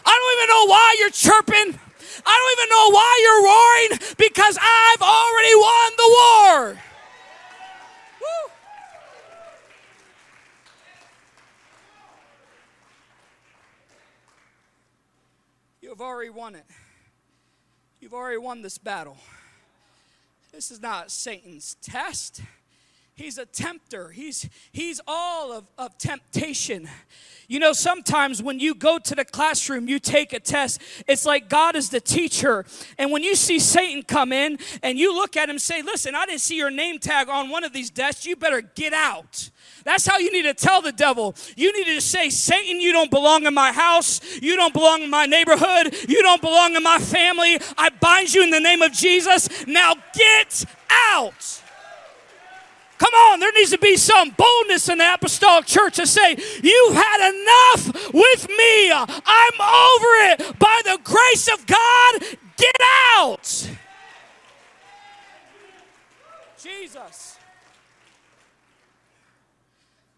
I 0.05 0.13
don't 0.13 0.33
even 0.37 0.49
know 0.49 0.65
why 0.67 0.95
you're 0.99 1.11
chirping. 1.11 1.79
I 2.25 2.33
don't 2.35 2.53
even 2.57 2.69
know 2.69 2.87
why 2.91 3.11
you're 3.23 3.43
roaring 3.45 4.15
because 4.17 4.57
I've 4.59 5.01
already 5.01 5.55
won 5.55 5.91
the 5.97 6.09
war. 6.17 6.83
Have 15.99 16.07
already 16.07 16.29
won 16.29 16.55
it. 16.55 16.63
You've 18.01 18.13
already 18.13 18.37
won 18.37 18.61
this 18.61 18.77
battle. 18.77 19.17
This 20.53 20.71
is 20.71 20.81
not 20.81 21.11
Satan's 21.11 21.75
test. 21.81 22.41
He's 23.19 23.37
a 23.37 23.45
tempter. 23.45 24.11
He's 24.11 24.49
he's 24.71 25.01
all 25.05 25.51
of, 25.51 25.65
of 25.77 25.97
temptation. 25.97 26.89
You 27.49 27.59
know, 27.59 27.73
sometimes 27.73 28.41
when 28.41 28.61
you 28.61 28.73
go 28.73 28.97
to 28.97 29.13
the 29.13 29.25
classroom, 29.25 29.89
you 29.89 29.99
take 29.99 30.31
a 30.31 30.39
test, 30.39 30.79
it's 31.05 31.25
like 31.25 31.49
God 31.49 31.75
is 31.75 31.89
the 31.89 31.99
teacher. 31.99 32.63
And 32.97 33.11
when 33.11 33.21
you 33.21 33.35
see 33.35 33.59
Satan 33.59 34.03
come 34.03 34.31
in 34.31 34.57
and 34.81 34.97
you 34.97 35.13
look 35.13 35.35
at 35.35 35.49
him 35.49 35.59
say, 35.59 35.81
Listen, 35.81 36.15
I 36.15 36.27
didn't 36.27 36.39
see 36.39 36.55
your 36.55 36.71
name 36.71 36.97
tag 36.97 37.27
on 37.27 37.49
one 37.49 37.65
of 37.65 37.73
these 37.73 37.89
desks, 37.89 38.25
you 38.25 38.37
better 38.37 38.61
get 38.61 38.93
out. 38.93 39.49
That's 39.83 40.07
how 40.07 40.17
you 40.17 40.31
need 40.31 40.43
to 40.43 40.53
tell 40.53 40.81
the 40.81 40.93
devil. 40.93 41.35
You 41.57 41.73
need 41.73 41.93
to 41.93 41.99
say, 41.99 42.29
Satan, 42.29 42.79
you 42.79 42.93
don't 42.93 43.11
belong 43.11 43.45
in 43.45 43.53
my 43.53 43.73
house. 43.73 44.21
You 44.41 44.55
don't 44.55 44.73
belong 44.73 45.01
in 45.01 45.09
my 45.09 45.25
neighborhood. 45.25 45.93
You 46.07 46.21
don't 46.21 46.41
belong 46.41 46.73
in 46.75 46.83
my 46.83 46.99
family. 46.99 47.59
I 47.77 47.89
bind 47.89 48.33
you 48.33 48.43
in 48.43 48.49
the 48.49 48.61
name 48.61 48.81
of 48.81 48.93
Jesus. 48.93 49.67
Now 49.67 49.95
get 50.13 50.63
out. 50.89 51.63
Come 52.99 53.13
on, 53.13 53.39
there 53.39 53.51
needs 53.53 53.71
to 53.71 53.77
be 53.77 53.95
some 53.95 54.31
boldness 54.31 54.89
in 54.89 54.97
the 54.97 55.13
apostolic 55.13 55.65
church 55.65 55.95
to 55.95 56.05
say, 56.05 56.35
You've 56.61 56.93
had 56.93 57.29
enough 57.29 58.13
with 58.13 58.47
me. 58.49 58.91
I'm 58.91 59.61
over 59.61 60.11
it. 60.27 60.59
By 60.59 60.81
the 60.83 60.99
grace 61.01 61.47
of 61.47 61.65
God, 61.65 62.19
get 62.57 62.75
out. 63.15 63.69
Jesus. 66.61 67.37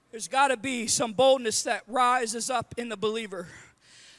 There's 0.10 0.28
got 0.28 0.48
to 0.48 0.58
be 0.58 0.88
some 0.88 1.14
boldness 1.14 1.62
that 1.64 1.84
rises 1.88 2.50
up 2.50 2.74
in 2.78 2.90
the 2.90 2.98
believer. 2.98 3.48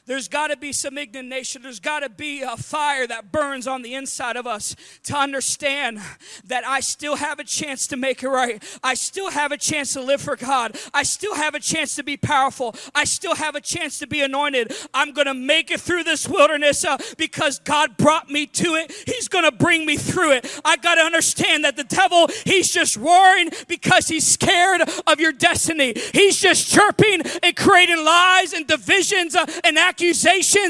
There's 0.04 0.26
got 0.26 0.48
to 0.48 0.56
be 0.56 0.72
some 0.72 0.98
indignation. 0.98 1.62
There's 1.62 1.78
got 1.78 2.00
to 2.00 2.08
be 2.08 2.42
a 2.42 2.56
fire 2.56 3.06
that 3.06 3.30
burns 3.30 3.68
on 3.68 3.82
the 3.82 3.94
inside 3.94 4.36
of 4.36 4.48
us 4.48 4.74
to 5.04 5.16
understand 5.16 6.00
that 6.44 6.66
I 6.66 6.80
still 6.80 7.16
have 7.16 7.38
a 7.38 7.44
chance 7.44 7.86
to 7.88 7.96
make 7.96 8.24
it 8.24 8.28
right. 8.28 8.60
I 8.82 8.94
still 8.94 9.30
have 9.30 9.52
a 9.52 9.56
chance 9.56 9.92
to 9.92 10.02
live 10.02 10.20
for 10.20 10.34
God. 10.34 10.76
I 10.92 11.04
still 11.04 11.36
have 11.36 11.54
a 11.54 11.60
chance 11.60 11.94
to 11.96 12.02
be 12.02 12.16
powerful. 12.16 12.74
I 12.96 13.04
still 13.04 13.36
have 13.36 13.54
a 13.54 13.60
chance 13.60 14.00
to 14.00 14.08
be 14.08 14.22
anointed. 14.22 14.72
I'm 14.92 15.12
going 15.12 15.28
to 15.28 15.34
make 15.34 15.70
it 15.70 15.80
through 15.80 16.02
this 16.02 16.28
wilderness 16.28 16.84
uh, 16.84 16.98
because 17.16 17.60
God 17.60 17.96
brought 17.96 18.28
me 18.28 18.46
to 18.46 18.74
it. 18.74 18.92
He's 19.06 19.28
going 19.28 19.44
to 19.44 19.52
bring 19.52 19.86
me 19.86 19.96
through 19.96 20.32
it. 20.32 20.60
I 20.64 20.78
got 20.78 20.96
to 20.96 21.02
understand 21.02 21.64
that 21.64 21.76
the 21.76 21.84
devil, 21.84 22.26
he's 22.44 22.72
just 22.72 22.96
roaring 22.96 23.50
because 23.68 24.08
he's 24.08 24.26
scared 24.26 24.82
of 25.06 25.20
your 25.20 25.32
destiny. 25.32 25.94
He's 26.12 26.40
just 26.40 26.68
chirping 26.72 27.22
and 27.40 27.54
creating 27.54 28.04
lies 28.04 28.52
and 28.52 28.66
divisions 28.66 29.36
uh, 29.36 29.46
and 29.62 29.78
accusations, 29.78 30.01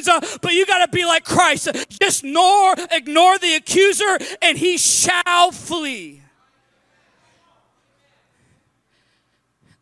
uh, 0.08 0.20
but 0.40 0.52
you 0.52 0.66
got 0.66 0.84
to 0.84 0.90
be 0.90 1.04
like 1.04 1.24
Christ. 1.24 1.68
Just 2.00 2.24
ignore, 2.24 2.74
ignore 2.90 3.38
the 3.38 3.54
accuser, 3.54 4.18
and 4.40 4.58
he 4.58 4.76
shall 4.76 5.52
flee. 5.52 6.22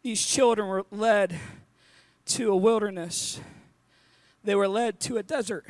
These 0.02 0.24
children 0.26 0.68
were 0.68 0.86
led 0.90 1.38
to 2.26 2.50
a 2.50 2.56
wilderness. 2.56 3.40
They 4.42 4.54
were 4.54 4.68
led 4.68 5.00
to 5.00 5.18
a 5.18 5.22
desert. 5.22 5.66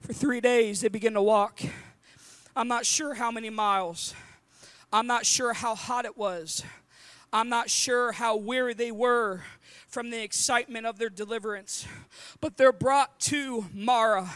For 0.00 0.12
three 0.12 0.40
days, 0.40 0.80
they 0.80 0.88
began 0.88 1.14
to 1.14 1.22
walk. 1.22 1.60
I'm 2.54 2.68
not 2.68 2.86
sure 2.86 3.14
how 3.14 3.30
many 3.30 3.50
miles. 3.50 4.14
I'm 4.92 5.06
not 5.06 5.26
sure 5.26 5.52
how 5.52 5.74
hot 5.74 6.04
it 6.04 6.16
was. 6.16 6.62
I'm 7.32 7.48
not 7.48 7.68
sure 7.68 8.12
how 8.12 8.36
weary 8.36 8.72
they 8.72 8.92
were 8.92 9.42
from 9.96 10.10
the 10.10 10.22
excitement 10.22 10.84
of 10.84 10.98
their 10.98 11.08
deliverance. 11.08 11.86
But 12.42 12.58
they're 12.58 12.70
brought 12.70 13.18
to 13.20 13.64
Marah. 13.72 14.30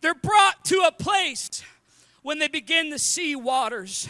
They're 0.00 0.14
brought 0.14 0.64
to 0.66 0.84
a 0.86 0.92
place 0.92 1.64
when 2.22 2.38
they 2.38 2.46
begin 2.46 2.92
to 2.92 3.00
see 3.00 3.34
waters. 3.34 4.08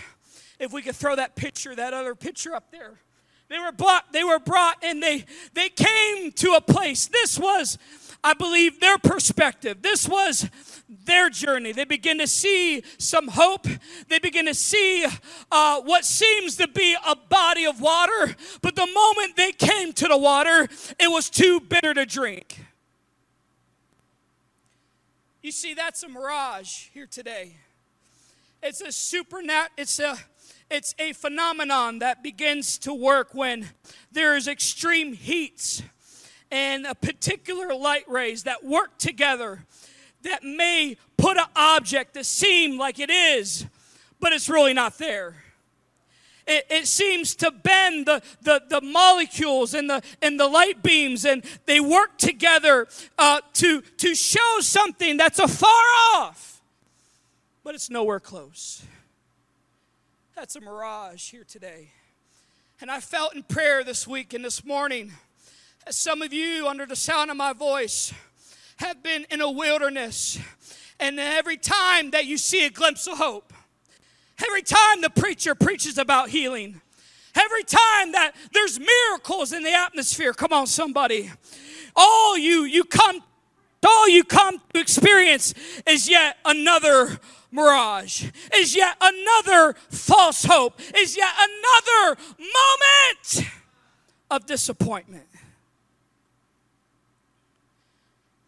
If 0.59 0.71
we 0.71 0.83
could 0.83 0.95
throw 0.95 1.17
that 1.17 1.35
picture, 1.35 1.75
that 1.75 1.95
other 1.95 2.15
picture 2.15 2.55
up 2.55 2.71
there. 2.71 3.01
They 3.49 3.59
were 3.59 3.73
brought, 3.73 4.13
they 4.13 4.23
were 4.23 4.39
brought 4.39 4.85
and 4.85 5.03
they 5.03 5.25
they 5.55 5.71
came 5.71 6.31
to 6.33 6.57
a 6.57 6.61
place. 6.61 7.07
This 7.07 7.39
was 7.39 7.79
I 8.25 8.35
believe, 8.35 8.79
their 8.79 8.99
perspective. 8.99 9.83
This 9.83 10.09
was 10.09 10.49
their 11.05 11.31
journey. 11.31 11.73
They 11.73 11.85
begin 11.85 12.19
to 12.19 12.27
see 12.27 12.83
some 12.99 13.29
hope. 13.29 13.67
They 14.09 14.19
begin 14.19 14.47
to 14.47 14.55
see 14.55 15.07
uh, 15.51 15.81
what 15.83 16.05
seems 16.05 16.57
to 16.57 16.69
be 16.69 16.97
a 17.07 17.17
body 17.17 17.65
of 17.65 17.81
water. 17.81 18.35
But 18.61 18.77
the 18.77 18.87
moment 18.87 19.37
they 19.37 19.53
came 19.53 19.93
to 19.95 20.09
the 20.09 20.17
water, 20.17 20.69
it 20.99 21.11
was 21.11 21.31
too 21.31 21.61
bitter 21.61 21.95
to 21.95 22.07
drink. 22.07 22.61
You 25.43 25.51
see, 25.51 25.75
that's 25.75 26.03
a 26.03 26.09
mirage 26.09 26.89
here 26.95 27.07
today. 27.07 27.57
It's 28.63 28.81
a 28.81 28.93
supernat. 28.93 29.69
It's 29.77 29.99
a 29.99 30.17
it's 30.71 30.95
a 30.99 31.13
phenomenon 31.13 31.99
that 31.99 32.23
begins 32.23 32.79
to 32.79 32.95
work 32.95 33.35
when 33.35 33.69
there 34.11 34.37
is 34.37 34.49
extreme 34.49 35.13
heats 35.13 35.83
and 36.51 36.87
a 36.87 36.95
particular 36.95 37.75
light 37.75 38.09
rays 38.09 38.45
that 38.45 38.65
work 38.65 38.97
together 38.99 39.67
that 40.23 40.45
may 40.45 40.97
put 41.17 41.37
an 41.37 41.47
object 41.57 42.15
to 42.15 42.25
seem 42.25 42.79
like 42.79 42.99
it 42.99 43.11
is, 43.11 43.67
but 44.21 44.33
it's 44.33 44.49
really 44.49 44.75
not 44.75 44.99
there. 44.99 45.37
It, 46.47 46.67
it, 46.71 46.87
seems 46.89 47.37
to 47.37 47.53
bend 47.53 48.07
the, 48.07 48.21
the, 48.43 48.63
the, 48.69 48.81
molecules 48.81 49.75
and 49.75 49.89
the, 49.89 50.03
and 50.21 50.41
the 50.41 50.49
light 50.49 50.83
beams, 50.83 51.25
and 51.25 51.45
they 51.67 51.79
work 51.79 52.19
together 52.19 52.89
uh, 53.17 53.41
to, 53.55 53.81
to 53.81 54.15
show 54.17 54.59
something 54.61 55.17
that's 55.17 55.39
afar 55.39 55.71
off, 56.15 56.61
but 57.63 57.77
it's 57.77 57.91
nowhere 57.91 58.19
close. 58.19 58.83
That's 60.35 60.57
a 60.57 60.61
mirage 60.61 61.31
here 61.31 61.45
today. 61.45 61.91
And 62.81 62.91
I 62.91 62.99
felt 62.99 63.37
in 63.37 63.45
prayer 63.45 63.85
this 63.85 64.09
week 64.09 64.35
and 64.35 64.45
this 64.45 64.65
morning 64.65 65.13
as 65.87 65.97
some 65.97 66.23
of 66.23 66.33
you, 66.33 66.69
under 66.69 66.87
the 66.87 66.97
sound 66.97 67.31
of 67.31 67.37
my 67.37 67.53
voice, 67.53 68.13
have 68.83 69.03
been 69.03 69.27
in 69.31 69.41
a 69.41 69.51
wilderness. 69.51 70.39
And 71.01 71.19
every 71.19 71.57
time 71.57 72.11
that 72.11 72.27
you 72.27 72.37
see 72.37 72.67
a 72.67 72.71
glimpse 72.71 73.07
of 73.07 73.19
hope, 73.19 73.53
every 74.45 74.63
time 74.63 75.01
the 75.01 75.11
preacher 75.11 75.55
preaches 75.55 75.99
about 75.99 76.29
healing, 76.29 76.81
every 77.35 77.65
time 77.65 78.13
that 78.13 78.33
there's 78.53 78.79
miracles 78.79 79.53
in 79.53 79.63
the 79.63 79.73
atmosphere, 79.73 80.33
come 80.33 80.53
on, 80.53 80.67
somebody, 80.67 81.31
all 81.97 82.37
you 82.37 82.65
you 82.65 82.85
come, 82.85 83.23
all 83.87 84.09
you 84.09 84.25
come 84.25 84.61
to 84.75 84.81
experience 84.81 85.55
is 85.87 86.09
yet 86.09 86.37
another 86.45 87.19
mirage, 87.51 88.31
is 88.55 88.77
yet 88.77 88.97
another 89.01 89.75
false 89.91 90.45
hope, 90.45 90.81
is 90.97 91.17
yet 91.17 91.33
another 91.37 92.21
moment 92.39 93.51
of 94.31 94.47
disappointment. 94.47 95.27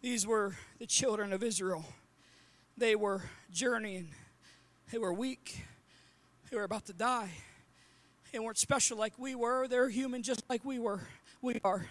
These 0.05 0.27
were 0.27 0.55
the 0.77 0.85
children 0.85 1.33
of 1.33 1.41
Israel. 1.41 1.83
They 2.77 2.95
were 2.95 3.23
journeying, 3.51 4.09
they 4.91 4.99
were 4.99 5.11
weak, 5.11 5.65
they 6.51 6.57
were 6.57 6.63
about 6.63 6.85
to 6.85 6.93
die. 6.93 7.31
They 8.31 8.37
weren't 8.37 8.59
special 8.59 8.99
like 8.99 9.17
we 9.17 9.33
were, 9.33 9.67
they're 9.67 9.89
human 9.89 10.21
just 10.21 10.43
like 10.47 10.63
we 10.63 10.77
were. 10.77 11.07
We 11.41 11.59
are. 11.63 11.87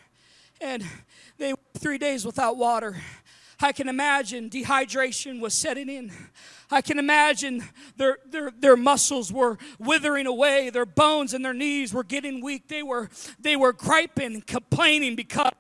And 0.61 0.85
they 1.39 1.55
were 1.55 1.59
three 1.77 1.99
days 1.99 2.25
without 2.25 2.57
water. 2.57 2.95
I 3.61 3.73
can 3.73 3.89
imagine 3.89 4.49
dehydration 4.49 5.41
was 5.41 5.53
setting 5.53 5.89
in. 5.89 6.13
I 6.71 6.83
can 6.83 7.01
imagine 7.01 7.65
their, 7.97 8.19
their, 8.25 8.53
their 8.57 8.77
muscles 8.77 9.33
were 9.33 9.59
withering 9.81 10.29
away, 10.29 10.71
their 10.71 10.87
bones 10.87 11.35
and 11.35 11.45
their 11.45 11.53
knees 11.53 11.93
were 11.93 12.05
getting 12.05 12.45
weak. 12.45 12.69
They 12.69 12.85
were, 12.85 13.11
they 13.41 13.57
were 13.57 13.73
griping, 13.73 14.43
complaining 14.43 15.17
because 15.17 15.51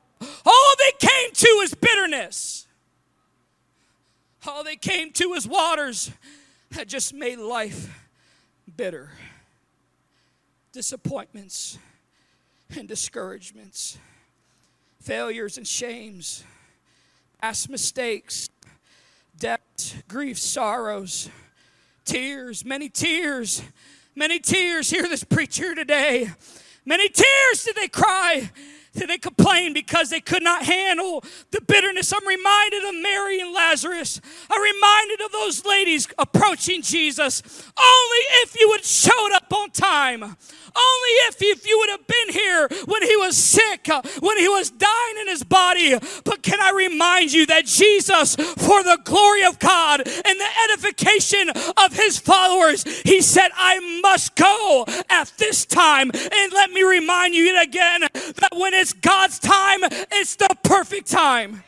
all 0.44 0.74
they 0.78 1.06
came 1.06 1.32
to 1.32 1.48
is 1.62 1.74
bitterness. 1.74 2.66
All 4.46 4.62
they 4.62 4.76
came 4.76 5.10
to 5.12 5.32
is 5.34 5.48
waters 5.48 6.10
that 6.72 6.88
just 6.88 7.14
made 7.14 7.38
life 7.38 8.08
bitter. 8.76 9.10
Disappointments 10.72 11.78
and 12.76 12.88
discouragements, 12.88 13.98
failures 15.00 15.56
and 15.56 15.66
shames, 15.66 16.44
past 17.40 17.70
mistakes, 17.70 18.50
debts, 19.38 19.94
grief, 20.08 20.38
sorrows, 20.38 21.30
tears, 22.04 22.64
many 22.64 22.88
tears, 22.88 23.62
many 24.14 24.38
tears. 24.38 24.90
Hear 24.90 25.08
this 25.08 25.24
preacher 25.24 25.74
today. 25.74 26.30
Many 26.84 27.08
tears 27.08 27.64
did 27.64 27.76
they 27.76 27.88
cry 27.88 28.50
They 28.94 29.18
complained 29.18 29.74
because 29.74 30.10
they 30.10 30.20
could 30.20 30.42
not 30.42 30.62
handle 30.62 31.22
the 31.50 31.60
bitterness. 31.60 32.12
I'm 32.12 32.26
reminded 32.26 32.84
of 32.84 32.94
Mary 33.02 33.40
and 33.40 33.52
Lazarus. 33.52 34.20
I'm 34.48 34.62
reminded 34.62 35.20
of 35.20 35.32
those 35.32 35.64
ladies 35.64 36.08
approaching 36.16 36.80
Jesus. 36.80 37.42
Only 37.76 38.18
if 38.42 38.58
you 38.58 38.68
would 38.70 38.84
showed 38.84 39.32
up 39.34 39.52
on 39.52 39.70
time. 39.70 40.36
Only 40.76 41.10
if, 41.28 41.36
if 41.40 41.66
you 41.66 41.78
would 41.78 41.90
have 41.90 42.06
been 42.06 42.28
here 42.30 42.68
when 42.86 43.02
he 43.02 43.16
was 43.16 43.36
sick, 43.36 43.88
uh, 43.88 44.02
when 44.20 44.38
he 44.38 44.48
was 44.48 44.70
dying 44.70 45.16
in 45.20 45.28
his 45.28 45.44
body. 45.44 45.96
But 46.24 46.42
can 46.42 46.60
I 46.60 46.70
remind 46.70 47.32
you 47.32 47.46
that 47.46 47.66
Jesus, 47.66 48.34
for 48.34 48.82
the 48.82 48.98
glory 49.04 49.44
of 49.44 49.58
God 49.58 50.00
and 50.00 50.40
the 50.40 50.48
edification 50.70 51.50
of 51.76 51.94
his 51.94 52.18
followers, 52.18 52.84
he 53.02 53.20
said, 53.20 53.50
I 53.54 54.00
must 54.02 54.34
go 54.34 54.84
at 55.08 55.32
this 55.38 55.64
time. 55.64 56.10
And 56.12 56.52
let 56.52 56.70
me 56.70 56.82
remind 56.82 57.34
you 57.34 57.44
yet 57.44 57.66
again 57.66 58.00
that 58.00 58.50
when 58.56 58.74
it's 58.74 58.92
God's 58.92 59.38
time, 59.38 59.80
it's 59.82 60.36
the 60.36 60.56
perfect 60.62 61.10
time. 61.10 61.62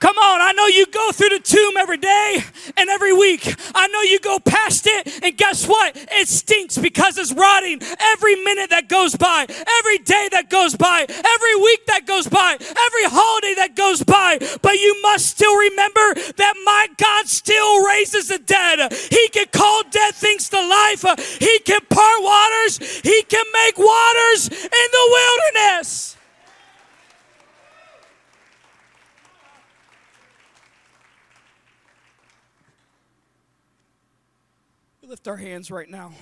Come 0.00 0.16
on, 0.16 0.40
I 0.40 0.52
know 0.52 0.66
you 0.66 0.86
go 0.86 1.12
through 1.12 1.28
the 1.28 1.40
tomb 1.40 1.76
every 1.76 1.98
day 1.98 2.42
and 2.78 2.88
every 2.88 3.12
week. 3.12 3.54
I 3.74 3.86
know 3.88 4.00
you 4.00 4.18
go 4.18 4.38
past 4.38 4.86
it, 4.86 5.22
and 5.22 5.36
guess 5.36 5.68
what? 5.68 5.94
It 5.94 6.26
stinks 6.26 6.78
because 6.78 7.18
it's 7.18 7.34
rotting 7.34 7.82
every 8.00 8.34
minute 8.36 8.70
that 8.70 8.88
goes 8.88 9.14
by, 9.14 9.44
every 9.44 9.98
day 9.98 10.28
that 10.32 10.48
goes 10.48 10.74
by, 10.74 11.04
every 11.04 11.56
week 11.56 11.84
that 11.86 12.06
goes 12.06 12.26
by, 12.26 12.54
every 12.54 13.04
holiday 13.12 13.54
that 13.56 13.76
goes 13.76 14.02
by. 14.02 14.38
But 14.62 14.80
you 14.80 15.02
must 15.02 15.26
still 15.26 15.54
remember 15.54 16.14
that 16.14 16.54
my 16.64 16.88
God 16.96 17.28
still 17.28 17.84
raises 17.84 18.28
the 18.28 18.38
dead. 18.38 18.90
He 18.94 19.28
can 19.28 19.48
call 19.52 19.82
dead 19.90 20.14
things 20.14 20.48
to 20.48 20.56
life, 20.56 21.04
He 21.38 21.58
can 21.60 21.80
part 21.90 22.22
waters, 22.22 22.78
He 23.02 23.22
can 23.28 23.44
make 23.52 23.76
waters 23.76 24.48
in 24.48 24.88
the 24.96 25.06
wilderness. 25.12 26.16
Lift 35.10 35.26
our 35.26 35.36
hands 35.36 35.72
right 35.72 35.90
now. 35.90 36.12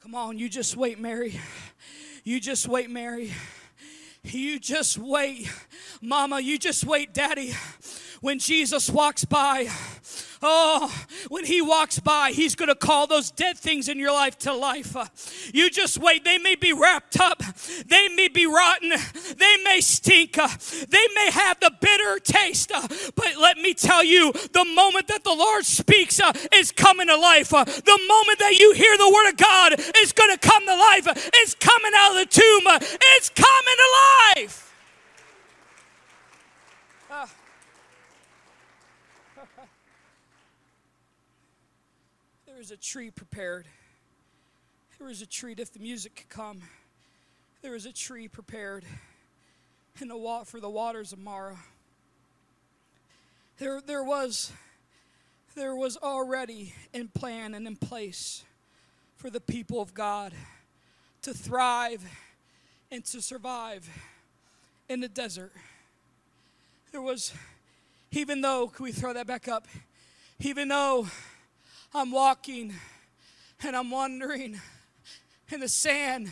Come 0.00 0.14
on, 0.14 0.38
you 0.38 0.48
just 0.48 0.78
wait, 0.78 0.98
Mary. 0.98 1.38
You 2.24 2.40
just 2.40 2.66
wait, 2.68 2.88
Mary. 2.88 3.32
You 4.22 4.58
just 4.58 4.96
wait. 4.96 5.52
Mama, 6.00 6.40
you 6.40 6.58
just 6.58 6.84
wait, 6.84 7.12
Daddy. 7.12 7.52
When 8.20 8.38
Jesus 8.38 8.88
walks 8.88 9.24
by, 9.24 9.68
oh, 10.42 10.92
when 11.28 11.44
he 11.44 11.60
walks 11.60 11.98
by, 11.98 12.32
he's 12.32 12.54
going 12.54 12.68
to 12.68 12.74
call 12.74 13.06
those 13.06 13.30
dead 13.30 13.58
things 13.58 13.88
in 13.88 13.98
your 13.98 14.12
life 14.12 14.38
to 14.40 14.54
life. 14.54 15.50
You 15.52 15.70
just 15.70 15.98
wait. 15.98 16.24
They 16.24 16.38
may 16.38 16.54
be 16.54 16.72
wrapped 16.72 17.20
up, 17.20 17.42
they 17.86 18.08
may 18.08 18.28
be 18.28 18.46
rotten, 18.46 18.90
they 18.90 19.56
may 19.64 19.80
stink, 19.80 20.34
they 20.34 21.06
may 21.14 21.30
have 21.30 21.60
the 21.60 21.72
bitter 21.80 22.18
taste. 22.18 22.72
But 23.14 23.36
let 23.38 23.58
me 23.58 23.74
tell 23.74 24.02
you, 24.02 24.32
the 24.32 24.64
moment 24.64 25.08
that 25.08 25.24
the 25.24 25.34
Lord 25.34 25.64
speaks 25.64 26.20
uh, 26.20 26.32
is 26.54 26.72
coming 26.72 27.08
to 27.08 27.16
life. 27.16 27.50
The 27.50 28.00
moment 28.08 28.38
that 28.38 28.56
you 28.58 28.72
hear 28.72 28.96
the 28.96 29.10
word 29.12 29.30
of 29.30 29.36
God 29.36 29.74
is 29.98 30.12
going 30.12 30.30
to 30.30 30.38
come 30.38 30.64
to 30.66 30.74
life. 30.74 31.06
It's 31.34 31.54
coming 31.54 31.92
out 31.94 32.16
of 32.16 32.16
the 32.16 32.26
tomb. 32.26 32.62
It's 33.16 33.28
coming 33.30 33.76
to 33.76 34.40
life. 34.40 34.65
Was 42.58 42.70
a 42.70 42.76
tree 42.78 43.10
prepared. 43.10 43.66
There 44.98 45.06
was 45.06 45.20
a 45.20 45.26
tree, 45.26 45.54
if 45.58 45.74
the 45.74 45.78
music 45.78 46.16
could 46.16 46.30
come, 46.30 46.62
there 47.60 47.72
was 47.72 47.84
a 47.84 47.92
tree 47.92 48.28
prepared 48.28 48.82
in 50.00 50.08
the 50.08 50.16
wa- 50.16 50.42
for 50.42 50.58
the 50.58 50.70
waters 50.70 51.12
of 51.12 51.18
Marah. 51.18 51.58
There, 53.58 53.82
there 53.82 54.02
was 54.02 54.52
there 55.54 55.76
was 55.76 55.98
already 55.98 56.72
in 56.94 57.08
plan 57.08 57.52
and 57.52 57.66
in 57.66 57.76
place 57.76 58.42
for 59.16 59.28
the 59.28 59.40
people 59.40 59.82
of 59.82 59.92
God 59.92 60.32
to 61.22 61.34
thrive 61.34 62.04
and 62.90 63.04
to 63.04 63.20
survive 63.20 63.86
in 64.88 65.00
the 65.00 65.08
desert. 65.08 65.52
There 66.90 67.02
was, 67.02 67.34
even 68.12 68.40
though, 68.40 68.68
can 68.68 68.84
we 68.84 68.92
throw 68.92 69.12
that 69.12 69.26
back 69.26 69.46
up? 69.46 69.68
Even 70.40 70.68
though 70.68 71.06
I'm 71.96 72.10
walking 72.10 72.74
and 73.64 73.74
I'm 73.74 73.90
wandering, 73.90 74.60
and 75.50 75.62
the 75.62 75.68
sand 75.68 76.30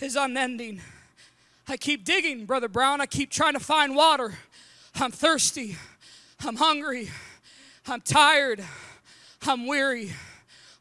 is 0.00 0.16
unending. 0.16 0.80
I 1.68 1.76
keep 1.76 2.04
digging, 2.04 2.46
Brother 2.46 2.66
Brown. 2.66 3.00
I 3.00 3.06
keep 3.06 3.30
trying 3.30 3.52
to 3.52 3.60
find 3.60 3.94
water. 3.94 4.34
I'm 4.96 5.12
thirsty. 5.12 5.76
I'm 6.44 6.56
hungry. 6.56 7.10
I'm 7.86 8.00
tired. 8.00 8.64
I'm 9.46 9.68
weary. 9.68 10.10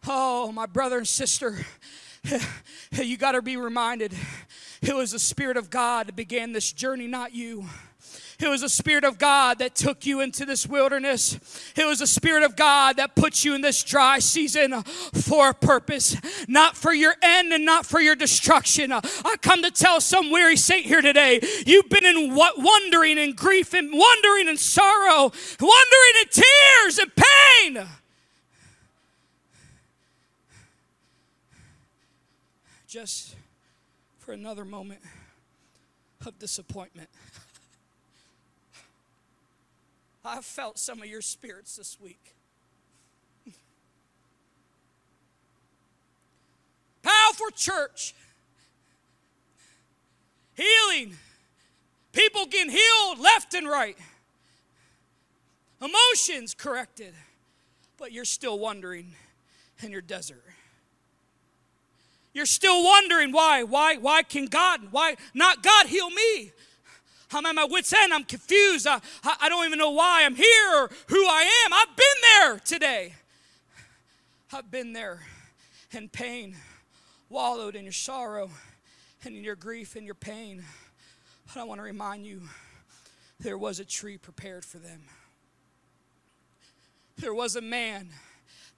Oh, 0.07 0.51
my 0.51 0.65
brother 0.65 0.97
and 0.97 1.07
sister, 1.07 1.63
you 2.91 3.17
got 3.17 3.33
to 3.33 3.43
be 3.43 3.55
reminded 3.55 4.15
it 4.81 4.95
was 4.95 5.11
the 5.11 5.19
Spirit 5.19 5.57
of 5.57 5.69
God 5.69 6.07
that 6.07 6.15
began 6.15 6.53
this 6.53 6.71
journey, 6.71 7.05
not 7.05 7.35
you. 7.35 7.67
It 8.39 8.47
was 8.49 8.61
the 8.61 8.69
Spirit 8.69 9.03
of 9.03 9.17
God 9.17 9.57
that 9.59 9.73
took 9.73 10.05
you 10.05 10.21
into 10.21 10.45
this 10.45 10.67
wilderness. 10.67 11.39
It 11.75 11.85
was 11.85 11.99
the 11.99 12.07
Spirit 12.07 12.43
of 12.43 12.55
God 12.55 12.97
that 12.97 13.15
put 13.15 13.43
you 13.43 13.55
in 13.55 13.61
this 13.61 13.83
dry 13.83 14.19
season 14.19 14.83
for 14.83 15.49
a 15.49 15.53
purpose, 15.55 16.15
not 16.47 16.77
for 16.77 16.93
your 16.93 17.15
end 17.23 17.51
and 17.51 17.65
not 17.65 17.85
for 17.85 17.99
your 17.99 18.15
destruction. 18.15 18.91
I 18.91 19.35
come 19.41 19.63
to 19.63 19.71
tell 19.71 19.99
some 19.99 20.29
weary 20.29 20.55
saint 20.55 20.85
here 20.85 21.01
today 21.01 21.39
you've 21.65 21.89
been 21.89 22.05
in 22.05 22.35
wondering 22.35 23.17
and 23.17 23.35
grief 23.35 23.73
and 23.73 23.91
wondering 23.91 24.49
and 24.49 24.59
sorrow, 24.59 25.31
wondering 25.59 26.13
in 26.21 26.27
tears 26.29 26.99
and 26.99 27.11
pain. 27.15 27.87
Just 32.87 33.35
for 34.19 34.31
another 34.31 34.63
moment 34.63 35.01
of 36.25 36.37
disappointment. 36.37 37.09
I've 40.23 40.45
felt 40.45 40.77
some 40.77 41.01
of 41.01 41.07
your 41.07 41.21
spirits 41.21 41.75
this 41.77 41.97
week. 42.01 42.33
Powerful 47.01 47.51
church, 47.55 48.13
healing, 50.55 51.15
people 52.11 52.45
getting 52.45 52.71
healed 52.71 53.19
left 53.19 53.53
and 53.53 53.67
right, 53.67 53.97
emotions 55.81 56.53
corrected, 56.53 57.13
but 57.97 58.11
you're 58.11 58.25
still 58.25 58.59
wondering 58.59 59.13
in 59.81 59.91
your 59.91 60.01
desert. 60.01 60.43
You're 62.33 62.45
still 62.45 62.83
wondering 62.83 63.31
why, 63.31 63.63
why, 63.63 63.95
why 63.95 64.21
can 64.23 64.45
God, 64.45 64.91
why 64.91 65.15
not 65.33 65.63
God 65.63 65.87
heal 65.87 66.09
me? 66.09 66.51
I'm 67.31 67.45
at 67.45 67.55
my 67.55 67.65
wits' 67.65 67.93
end. 67.93 68.13
I'm 68.13 68.23
confused. 68.23 68.87
I, 68.87 69.01
I 69.23 69.49
don't 69.49 69.65
even 69.65 69.79
know 69.79 69.91
why 69.91 70.23
I'm 70.23 70.35
here 70.35 70.69
or 70.75 70.89
who 71.07 71.25
I 71.25 71.43
am. 71.65 71.73
I've 71.73 71.95
been 71.95 72.21
there 72.21 72.59
today. 72.59 73.13
I've 74.53 74.71
been 74.71 74.93
there 74.93 75.21
in 75.91 76.07
pain, 76.07 76.55
wallowed 77.29 77.75
in 77.75 77.83
your 77.83 77.91
sorrow 77.91 78.49
and 79.25 79.35
in 79.35 79.43
your 79.43 79.55
grief 79.55 79.95
and 79.95 80.05
your 80.05 80.15
pain. 80.15 80.63
But 81.47 81.59
I 81.59 81.63
want 81.63 81.79
to 81.79 81.83
remind 81.83 82.25
you 82.25 82.41
there 83.39 83.57
was 83.57 83.79
a 83.79 83.85
tree 83.85 84.17
prepared 84.17 84.63
for 84.63 84.77
them. 84.77 85.01
There 87.17 87.33
was 87.33 87.55
a 87.55 87.61
man 87.61 88.09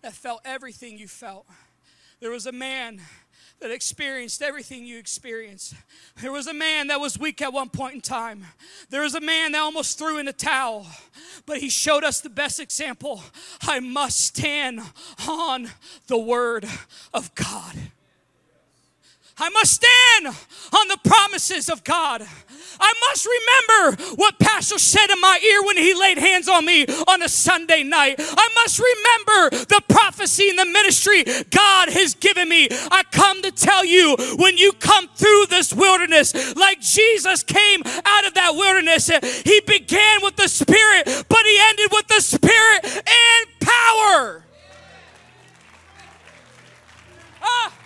that 0.02 0.14
felt 0.14 0.42
everything 0.46 0.98
you 0.98 1.08
felt. 1.08 1.46
There 2.20 2.32
was 2.32 2.46
a 2.46 2.52
man 2.52 3.02
that 3.60 3.72
experienced 3.72 4.42
everything 4.42 4.86
you 4.86 4.98
experienced. 4.98 5.74
There 6.22 6.32
was 6.32 6.48
a 6.48 6.54
man 6.54 6.88
that 6.88 7.00
was 7.00 7.20
weak 7.20 7.42
at 7.42 7.52
one 7.52 7.70
point 7.70 7.96
in 7.96 8.02
time. 8.02 8.46
There 8.90 9.02
was 9.02 9.16
a 9.16 9.22
man 9.22 9.52
that 9.52 9.60
almost 9.60 9.98
threw 9.98 10.18
in 10.18 10.28
a 10.28 10.34
towel, 10.34 10.88
but 11.46 11.58
he 11.58 11.70
showed 11.70 12.04
us 12.04 12.22
the 12.22 12.30
best 12.30 12.60
example. 12.60 13.22
I 13.62 13.80
must 13.80 14.22
stand 14.22 14.82
on 15.28 15.70
the 16.08 16.18
word 16.18 16.66
of 17.14 17.34
God. 17.36 17.76
I 19.40 19.50
must 19.50 19.74
stand 19.74 20.36
on 20.74 20.88
the 20.90 20.98
promises 21.04 21.70
of 21.70 21.84
God. 21.84 22.28
I 22.82 22.94
must 23.10 23.26
remember 23.26 24.04
what 24.16 24.40
Pastor 24.40 24.78
said 24.78 25.10
in 25.10 25.20
my 25.20 25.40
ear 25.44 25.64
when 25.64 25.78
he 25.78 25.94
laid 25.94 26.18
hands 26.18 26.48
on 26.48 26.66
me 26.66 26.86
on 26.86 27.22
a 27.22 27.30
Sunday 27.30 27.84
night. 27.84 28.16
I 28.20 28.50
must 28.56 28.80
remember 28.80 29.66
the 29.66 29.82
prophecy 29.88 30.50
and 30.50 30.60
the 30.60 30.66
ministry 30.66 31.24
God 31.50 31.90
has 31.90 32.16
given 32.16 32.48
me. 32.50 32.68
I 32.72 33.04
come 33.12 33.42
to 33.42 33.52
tell 33.52 33.86
you 33.86 34.16
when 34.38 34.58
you 34.58 34.74
come 34.74 35.08
through 35.16 35.48
this 35.50 35.74
wilderness, 35.74 36.56
like 36.56 36.82
Jesus 36.82 37.44
came 37.44 37.82
out 37.86 38.28
of 38.28 38.34
that 38.36 38.54
wilderness, 38.56 39.08
he 39.44 39.62
began 39.62 40.20
with 40.22 40.36
the 40.36 40.48
Spirit, 40.48 41.06
but 41.28 41.46
he 41.46 41.60
ended 41.70 41.90
with 41.92 42.08
the 42.08 42.22
Spirit 42.22 42.86
and 42.86 43.60
power. 43.60 44.44
Ah. 47.42 47.79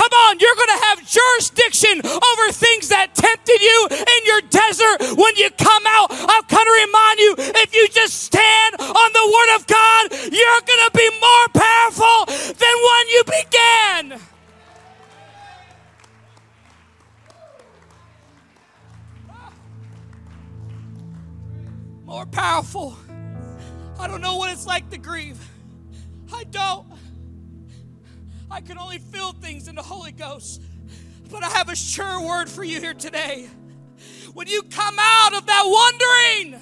Come 0.00 0.12
on, 0.12 0.38
you're 0.38 0.54
going 0.54 0.78
to 0.78 0.84
have 0.86 1.06
jurisdiction 1.06 2.00
over 2.00 2.52
things 2.52 2.88
that 2.88 3.14
tempted 3.14 3.60
you 3.60 3.88
in 3.90 4.24
your 4.24 4.40
desert 4.48 5.14
when 5.14 5.36
you 5.36 5.50
come 5.50 5.82
out. 5.86 6.08
I've 6.10 6.48
come 6.48 6.64
to 6.64 6.72
remind 6.86 7.18
you 7.18 7.34
if 7.38 7.74
you 7.74 7.86
just 7.88 8.14
stand 8.22 8.76
on 8.80 9.12
the 9.12 9.26
Word 9.28 9.56
of 9.56 9.66
God, 9.66 10.10
you're 10.32 10.60
going 10.64 10.84
to 10.88 10.92
be 10.96 11.10
more 11.20 11.48
powerful 11.52 12.24
than 12.56 12.74
when 12.88 13.08
you 13.08 13.24
began. 13.44 14.20
More 22.06 22.24
powerful. 22.24 22.96
I 23.98 24.06
don't 24.06 24.22
know 24.22 24.38
what 24.38 24.50
it's 24.50 24.64
like 24.64 24.88
to 24.92 24.96
grieve. 24.96 25.46
I 26.32 26.44
don't. 26.44 26.89
I 28.50 28.60
can 28.60 28.78
only 28.78 28.98
feel 28.98 29.32
things 29.32 29.68
in 29.68 29.74
the 29.74 29.82
Holy 29.82 30.12
Ghost. 30.12 30.62
But 31.30 31.44
I 31.44 31.48
have 31.50 31.68
a 31.68 31.76
sure 31.76 32.26
word 32.26 32.48
for 32.48 32.64
you 32.64 32.80
here 32.80 32.94
today. 32.94 33.48
When 34.34 34.48
you 34.48 34.62
come 34.62 34.96
out 34.98 35.34
of 35.34 35.46
that 35.46 35.62
wondering, 35.66 36.60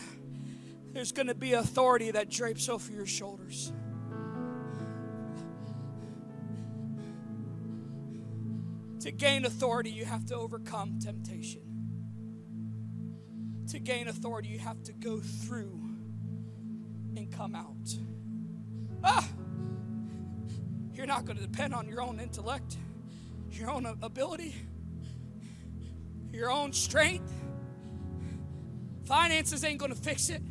there's 0.92 1.12
going 1.12 1.28
to 1.28 1.34
be 1.34 1.54
authority 1.54 2.10
that 2.10 2.28
drapes 2.28 2.68
over 2.68 2.92
your 2.92 3.06
shoulders. 3.06 3.72
To 9.00 9.12
gain 9.12 9.46
authority, 9.46 9.90
you 9.90 10.04
have 10.04 10.26
to 10.26 10.34
overcome 10.34 10.98
temptation. 10.98 11.62
To 13.68 13.78
gain 13.78 14.08
authority, 14.08 14.48
you 14.48 14.58
have 14.58 14.82
to 14.84 14.92
go 14.92 15.20
through 15.20 15.80
and 17.16 17.30
come 17.32 17.54
out. 17.54 17.94
Ah! 19.04 19.26
You're 20.98 21.06
not 21.06 21.26
going 21.26 21.38
to 21.38 21.46
depend 21.46 21.76
on 21.76 21.86
your 21.86 22.02
own 22.02 22.18
intellect, 22.18 22.76
your 23.52 23.70
own 23.70 23.86
ability, 24.02 24.52
your 26.32 26.50
own 26.50 26.72
strength. 26.72 27.32
Finances 29.04 29.62
ain't 29.62 29.78
going 29.78 29.92
to 29.92 29.98
fix 29.98 30.28
it. 30.28 30.42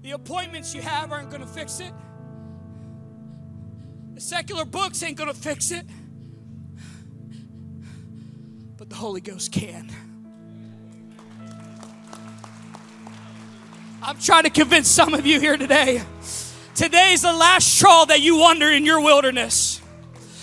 The 0.00 0.12
appointments 0.12 0.74
you 0.74 0.80
have 0.80 1.12
aren't 1.12 1.28
going 1.28 1.42
to 1.42 1.46
fix 1.46 1.80
it. 1.80 1.92
The 4.14 4.22
secular 4.22 4.64
books 4.64 5.02
ain't 5.02 5.18
going 5.18 5.28
to 5.28 5.38
fix 5.38 5.70
it. 5.70 5.84
But 8.78 8.88
the 8.88 8.96
Holy 8.96 9.20
Ghost 9.20 9.52
can. 9.52 9.90
I'm 14.02 14.18
trying 14.18 14.44
to 14.44 14.50
convince 14.50 14.88
some 14.88 15.12
of 15.12 15.26
you 15.26 15.38
here 15.40 15.58
today 15.58 16.00
Today's 16.74 17.22
the 17.22 17.32
last 17.32 17.72
straw 17.72 18.04
that 18.06 18.20
you 18.20 18.36
wander 18.38 18.68
in 18.68 18.84
your 18.84 19.00
wilderness. 19.00 19.80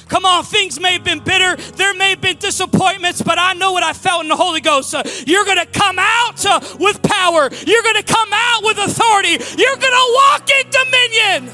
Come 0.08 0.26
on, 0.26 0.44
things 0.44 0.80
may 0.80 0.94
have 0.94 1.04
been 1.04 1.20
bitter, 1.20 1.56
there 1.74 1.94
may 1.94 2.12
have 2.12 2.22
been 2.22 2.38
disappointments, 2.38 3.22
but 3.22 3.40
I 3.40 3.54
know 3.54 3.72
what 3.72 3.84
I 3.84 3.94
felt 3.94 4.24
in 4.24 4.30
the 4.30 4.36
Holy 4.36 4.60
Ghost. 4.60 4.94
Uh, 4.94 5.04
you're 5.26 5.46
going 5.46 5.60
to 5.60 5.66
come 5.66 5.98
out 6.00 6.46
uh, 6.46 6.60
with 6.80 7.02
power, 7.02 7.50
you're 7.66 7.84
going 7.84 7.96
to 7.96 8.04
come 8.04 8.30
out 8.32 8.64
with 8.64 8.78
authority, 8.78 9.38
you're 9.58 9.76
going 9.76 9.82
to 9.82 10.14
walk 10.16 10.50
in 10.50 10.70
dominion. 10.70 11.52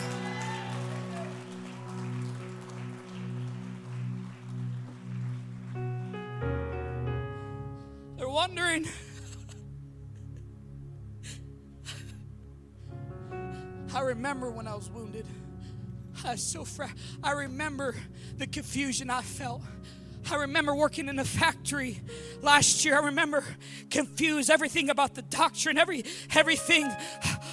They're 8.18 8.30
wondering. 8.30 8.88
Remember 14.08 14.50
when 14.50 14.68
I 14.68 14.76
was 14.76 14.90
wounded. 14.90 15.26
I 16.24 16.32
was 16.32 16.44
so 16.44 16.66
fra- 16.66 16.94
I 17.24 17.32
remember 17.32 17.96
the 18.38 18.48
confusion 18.48 19.10
I 19.10 19.22
felt. 19.22 19.62
I 20.30 20.36
remember 20.36 20.76
working 20.76 21.08
in 21.08 21.20
a 21.20 21.26
factory 21.26 22.02
last 22.42 22.84
year. 22.84 23.00
I 23.00 23.06
remember 23.06 23.44
confused 23.90 24.50
everything 24.50 24.90
about 24.90 25.16
the 25.16 25.22
doctrine, 25.22 25.78
every 25.78 26.04
everything 26.36 26.86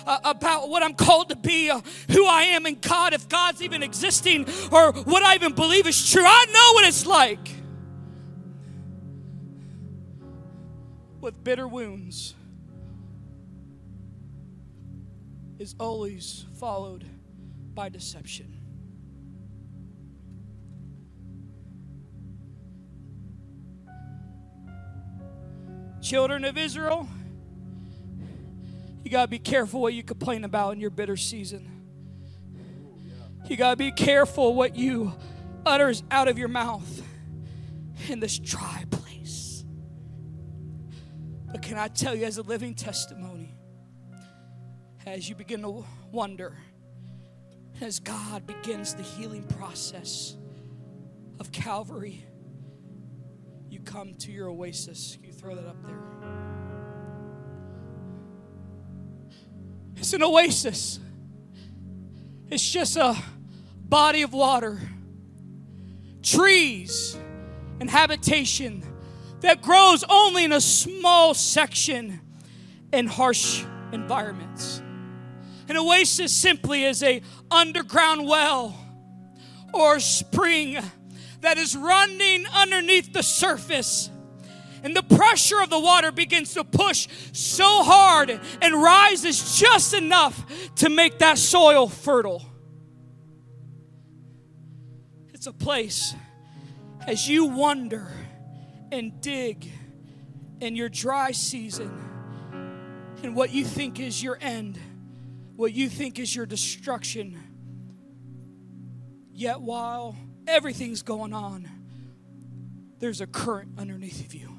uh, 0.07 0.19
about 0.25 0.69
what 0.69 0.83
I'm 0.83 0.95
called 0.95 1.29
to 1.29 1.37
be, 1.37 1.71
uh, 1.71 1.81
who 2.11 2.27
I 2.27 2.43
am 2.45 2.67
in 2.67 2.79
God, 2.81 3.15
if 3.15 3.29
God's 3.29 3.63
even 3.63 3.83
existing, 3.83 4.47
or 4.73 4.93
what 4.93 5.23
I 5.23 5.35
even 5.35 5.55
believe 5.55 5.87
is 5.87 6.11
true. 6.11 6.25
I 6.25 6.47
know 6.47 6.73
what 6.75 6.87
it's 6.87 7.07
like 7.07 7.49
with 11.21 11.43
bitter 11.45 11.69
wounds. 11.69 12.35
Is 15.59 15.75
always 15.79 16.47
followed 16.59 17.05
by 17.75 17.89
deception. 17.89 18.61
Children 26.03 26.45
of 26.45 26.59
Israel, 26.59 27.09
you 29.03 29.11
got 29.11 29.23
to 29.23 29.29
be 29.29 29.39
careful 29.39 29.81
what 29.81 29.95
you 29.95 30.03
complain 30.03 30.45
about 30.45 30.75
in 30.75 30.81
your 30.81 30.91
bitter 30.91 31.17
season. 31.17 31.71
You 33.47 33.57
got 33.57 33.71
to 33.71 33.77
be 33.77 33.93
careful 33.93 34.55
what 34.55 34.77
you 34.77 35.13
utters 35.65 36.03
out 36.11 36.29
of 36.29 36.39
your 36.39 36.49
mouth 36.49 37.03
in 38.09 38.21
this 38.21 38.39
dry 38.39 38.85
place. 38.91 39.65
But 41.51 41.63
can 41.63 41.79
I 41.79 41.89
tell 41.89 42.15
you, 42.15 42.25
as 42.25 42.39
a 42.39 42.43
living 42.43 42.75
testimony, 42.75 43.55
as 45.07 45.29
you 45.29 45.35
begin 45.35 45.63
to 45.63 45.85
wonder, 46.11 46.57
as 47.81 47.99
God 47.99 48.47
begins 48.47 48.95
the 48.95 49.03
healing 49.03 49.43
process 49.43 50.37
of 51.41 51.53
Calvary, 51.53 52.25
you 53.69 53.81
come 53.81 54.15
to 54.15 54.33
your 54.33 54.49
oasis. 54.49 55.19
You 55.23 55.33
throw 55.33 55.55
that 55.55 55.67
up 55.67 55.77
there. 55.85 55.99
It's 59.97 60.13
an 60.13 60.23
oasis, 60.23 61.01
it's 62.51 62.71
just 62.71 62.97
a 62.97 63.17
body 63.85 64.23
of 64.23 64.33
water, 64.33 64.81
trees, 66.23 67.17
and 67.81 67.91
habitation 67.91 68.83
that 69.41 69.63
grows 69.63 70.05
only 70.09 70.45
in 70.45 70.53
a 70.53 70.61
small 70.61 71.35
section 71.35 72.21
in 72.93 73.07
harsh 73.07 73.65
environments. 73.93 74.83
An 75.69 75.77
oasis 75.77 76.35
simply 76.35 76.85
is 76.85 77.03
a 77.03 77.23
underground 77.51 78.27
well 78.27 78.79
or 79.73 79.99
spring 80.01 80.79
that 81.41 81.59
is 81.59 81.77
running 81.77 82.47
underneath 82.55 83.13
the 83.13 83.23
surface. 83.23 84.11
And 84.83 84.95
the 84.95 85.03
pressure 85.03 85.61
of 85.63 85.71
the 85.71 85.81
water 85.81 86.13
begins 86.13 86.55
to 86.55 86.65
push 86.65 87.09
so 87.33 87.83
hard 87.83 88.39
and 88.61 88.75
rises 88.75 89.59
just 89.59 89.95
enough 89.95 90.45
to 90.77 90.91
make 90.91 91.21
that 91.21 91.39
soil 91.39 91.89
fertile. 91.89 92.45
It's 95.33 95.47
a 95.47 95.53
place 95.53 96.15
as 97.07 97.29
you 97.29 97.47
wonder 97.47 98.09
and 98.93 99.21
dig 99.21 99.71
in 100.61 100.77
your 100.77 100.89
dry 100.89 101.33
season 101.33 101.91
and 103.23 103.35
what 103.35 103.51
you 103.51 103.65
think 103.65 104.01
is 104.01 104.23
your 104.23 104.39
end 104.41 104.79
what 105.57 105.73
you 105.73 105.89
think 105.89 106.19
is 106.19 106.35
your 106.35 106.47
destruction. 106.47 107.39
Yet 109.33 109.61
while 109.61 110.17
everything's 110.47 111.03
going 111.03 111.33
on, 111.33 111.69
there's 112.99 113.21
a 113.21 113.27
current 113.27 113.73
underneath 113.79 114.25
of 114.25 114.35
you. 114.35 114.51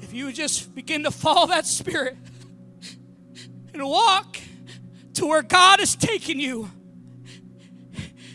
If 0.00 0.12
you 0.12 0.32
just 0.32 0.74
begin 0.74 1.04
to 1.04 1.10
follow 1.10 1.46
that 1.48 1.66
spirit 1.66 2.16
and 3.72 3.82
walk 3.82 4.38
to 5.14 5.26
where 5.26 5.42
God 5.42 5.80
is 5.80 5.96
taking 5.96 6.38
you, 6.38 6.70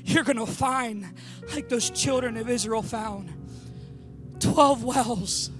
you're 0.03 0.23
going 0.23 0.37
to 0.37 0.45
find, 0.45 1.05
like 1.53 1.69
those 1.69 1.89
children 1.89 2.37
of 2.37 2.49
Israel 2.49 2.81
found, 2.81 3.31
12 4.39 4.83
wells 4.83 5.51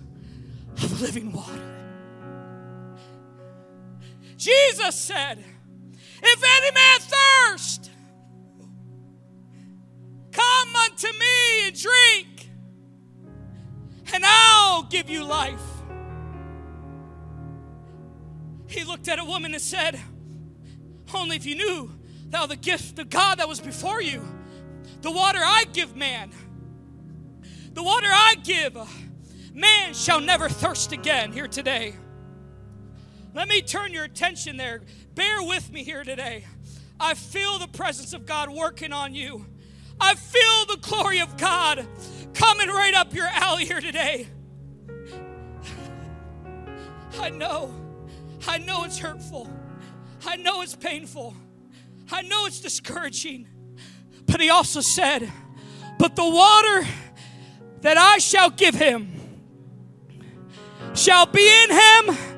of 0.78 1.02
living 1.02 1.32
water. 1.32 1.77
Jesus 4.48 4.96
said, 4.96 5.44
If 6.24 6.44
any 6.58 6.72
man 6.72 7.00
thirst, 7.02 7.92
come 10.32 10.76
unto 10.76 11.08
me 11.08 11.68
and 11.68 11.78
drink, 11.78 12.50
and 14.14 14.24
I'll 14.26 14.84
give 14.84 15.10
you 15.10 15.26
life. 15.26 15.60
He 18.68 18.86
looked 18.86 19.10
at 19.10 19.20
a 19.20 19.26
woman 19.26 19.54
and 19.54 19.62
said, 19.62 20.00
Only 21.14 21.36
if 21.36 21.46
you 21.46 21.56
knew 21.56 21.92
thou 22.30 22.46
the 22.46 22.56
gift 22.56 23.00
of 23.00 23.10
God 23.10 23.40
that 23.40 23.50
was 23.50 23.60
before 23.60 24.02
you, 24.02 24.26
the 25.02 25.12
water 25.12 25.40
I 25.42 25.66
give 25.74 25.98
man, 25.98 26.32
the 27.74 27.84
water 27.84 28.08
I 28.10 28.36
give, 28.44 28.78
man 29.54 29.94
shall 29.94 30.22
never 30.22 30.48
thirst 30.48 30.94
again 30.94 31.34
here 31.34 31.50
today. 31.50 31.96
Let 33.38 33.50
me 33.50 33.62
turn 33.62 33.94
your 33.94 34.04
attention 34.04 34.58
there. 34.58 34.82
Bear 35.14 35.44
with 35.44 35.72
me 35.72 35.84
here 35.84 36.04
today. 36.04 36.44
I 37.00 37.14
feel 37.14 37.60
the 37.60 37.68
presence 37.68 38.14
of 38.14 38.26
God 38.26 38.50
working 38.50 38.92
on 38.92 39.14
you. 39.14 39.46
I 40.02 40.16
feel 40.16 40.66
the 40.66 40.82
glory 40.82 41.20
of 41.20 41.38
God 41.38 41.88
coming 42.34 42.68
right 42.68 42.96
up 42.96 43.14
your 43.14 43.28
alley 43.28 43.66
here 43.66 43.80
today. 43.80 44.28
I 47.20 47.30
know. 47.30 47.72
I 48.48 48.58
know 48.58 48.86
it's 48.86 48.98
hurtful. 48.98 49.48
I 50.26 50.38
know 50.38 50.64
it's 50.64 50.76
painful. 50.76 51.36
I 52.12 52.24
know 52.24 52.48
it's 52.48 52.60
discouraging. 52.60 53.48
But 54.26 54.42
he 54.42 54.50
also 54.50 54.82
said, 54.82 55.32
But 56.00 56.16
the 56.16 56.28
water 56.28 56.88
that 57.82 57.98
I 57.98 58.18
shall 58.18 58.50
give 58.50 58.74
him 58.74 59.12
shall 60.96 61.28
be 61.28 61.48
in 61.48 61.70
him 61.70 62.37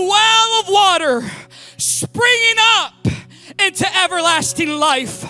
well 0.00 0.60
of 0.60 0.68
water 0.68 1.30
springing 1.76 2.56
up 2.58 3.06
into 3.60 3.86
everlasting 3.96 4.70
life. 4.70 5.24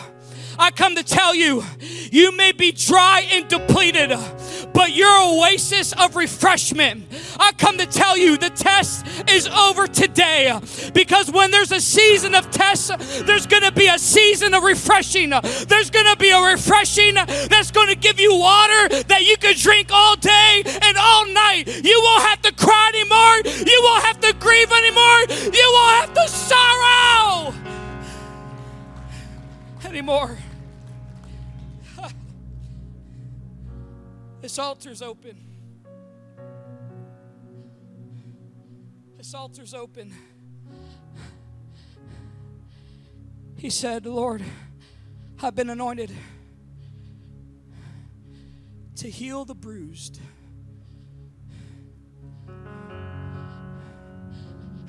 I 0.58 0.70
come 0.70 0.94
to 0.96 1.02
tell 1.02 1.34
you, 1.34 1.64
you 1.80 2.36
may 2.36 2.52
be 2.52 2.72
dry 2.72 3.26
and 3.32 3.48
depleted, 3.48 4.12
but 4.74 4.94
your 4.94 5.08
oasis 5.22 5.92
of 5.94 6.16
refreshment. 6.16 7.06
I 7.38 7.52
come 7.52 7.78
to 7.78 7.86
tell 7.86 8.18
you 8.18 8.36
the 8.36 8.50
test 8.50 9.06
is 9.30 9.46
over 9.48 9.86
today 9.86 10.52
because 10.92 11.30
when 11.30 11.50
there's 11.50 11.72
a 11.72 11.80
season 11.80 12.34
of 12.34 12.50
tests, 12.50 12.90
there's 13.22 13.46
going 13.46 13.62
to 13.62 13.72
be 13.72 13.86
a 13.86 13.98
season 13.98 14.52
of 14.52 14.62
refreshing. 14.64 15.30
There's 15.30 15.90
going 15.90 16.06
to 16.06 16.16
be 16.18 16.30
a 16.30 16.40
refreshing 16.40 17.14
that's 17.14 17.70
going 17.70 17.88
to 17.88 17.96
give 17.96 18.20
you 18.20 18.36
water 18.36 18.88
that 19.04 19.22
you 19.22 19.36
can 19.36 19.54
drink 19.56 19.90
all 19.92 20.16
day 20.16 20.62
and 20.66 20.96
all 20.98 21.26
night. 21.32 21.64
You 21.66 22.00
won't 22.02 22.24
have 22.24 22.42
to 22.42 22.52
cry 22.52 22.90
anymore. 22.94 23.54
You 23.66 23.80
won't 23.84 24.04
have 24.04 24.20
to 24.20 24.34
grieve 24.34 24.72
anymore. 24.72 25.52
You 25.54 25.70
won't 25.72 25.94
have 26.00 26.14
to 26.14 26.28
sorrow 26.28 27.54
anymore. 29.84 30.36
This 34.44 34.58
altar's 34.58 35.00
open. 35.00 35.42
This 39.16 39.34
altar's 39.34 39.72
open. 39.72 40.12
He 43.56 43.70
said, 43.70 44.04
Lord, 44.04 44.42
I've 45.42 45.54
been 45.54 45.70
anointed 45.70 46.12
to 48.96 49.08
heal 49.08 49.46
the 49.46 49.54
bruised. 49.54 50.20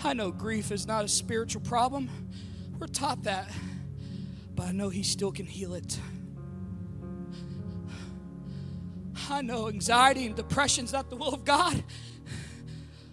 I 0.04 0.14
know 0.14 0.32
grief 0.32 0.70
is 0.70 0.86
not 0.86 1.06
a 1.06 1.08
spiritual 1.08 1.62
problem. 1.62 2.10
We're 2.78 2.88
taught 2.88 3.24
that. 3.24 3.50
But 4.54 4.68
I 4.68 4.72
know 4.74 4.90
He 4.90 5.04
still 5.04 5.32
can 5.32 5.46
heal 5.46 5.76
it. 5.76 5.98
I 9.30 9.42
know 9.42 9.68
anxiety 9.68 10.26
and 10.26 10.36
depression 10.36 10.86
is 10.86 10.94
not 10.94 11.10
the 11.10 11.16
will 11.16 11.34
of 11.34 11.46
God, 11.46 11.84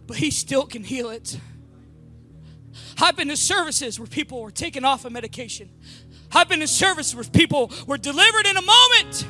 but 0.06 0.16
He 0.16 0.30
still 0.30 0.66
can 0.66 0.84
heal 0.84 1.10
it. 1.10 1.38
I've 3.00 3.16
been 3.16 3.28
to 3.28 3.36
services 3.36 3.98
where 3.98 4.06
people 4.06 4.42
were 4.42 4.50
taken 4.50 4.84
off 4.84 5.04
of 5.04 5.12
medication. 5.12 5.70
I've 6.32 6.48
been 6.48 6.60
to 6.60 6.66
services 6.66 7.14
where 7.14 7.24
people 7.24 7.70
were 7.86 7.98
delivered 7.98 8.46
in 8.46 8.56
a 8.56 8.62
moment, 8.62 9.26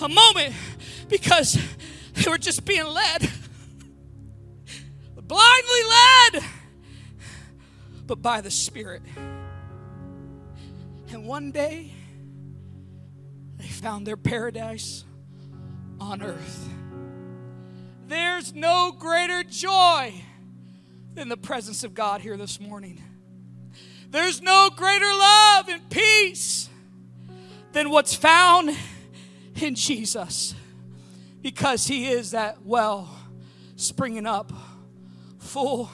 a 0.00 0.08
moment, 0.08 0.54
because 1.08 1.58
they 2.14 2.30
were 2.30 2.38
just 2.38 2.64
being 2.64 2.86
led, 2.86 3.30
blindly 5.16 5.82
led, 5.88 6.44
but 8.06 8.20
by 8.20 8.40
the 8.40 8.50
Spirit. 8.50 9.02
And 11.10 11.26
one 11.26 11.52
day, 11.52 11.92
they 13.58 13.68
found 13.68 14.06
their 14.06 14.16
paradise 14.16 15.04
on 16.02 16.22
earth. 16.22 16.68
There's 18.08 18.54
no 18.54 18.92
greater 18.92 19.42
joy 19.44 20.12
than 21.14 21.28
the 21.28 21.36
presence 21.36 21.84
of 21.84 21.94
God 21.94 22.20
here 22.20 22.36
this 22.36 22.60
morning. 22.60 23.00
There's 24.10 24.42
no 24.42 24.68
greater 24.74 25.06
love 25.06 25.68
and 25.68 25.88
peace 25.88 26.68
than 27.72 27.88
what's 27.88 28.14
found 28.14 28.76
in 29.60 29.74
Jesus 29.74 30.54
because 31.40 31.86
He 31.86 32.08
is 32.08 32.32
that 32.32 32.62
well 32.64 33.08
springing 33.76 34.26
up, 34.26 34.52
full 35.38 35.90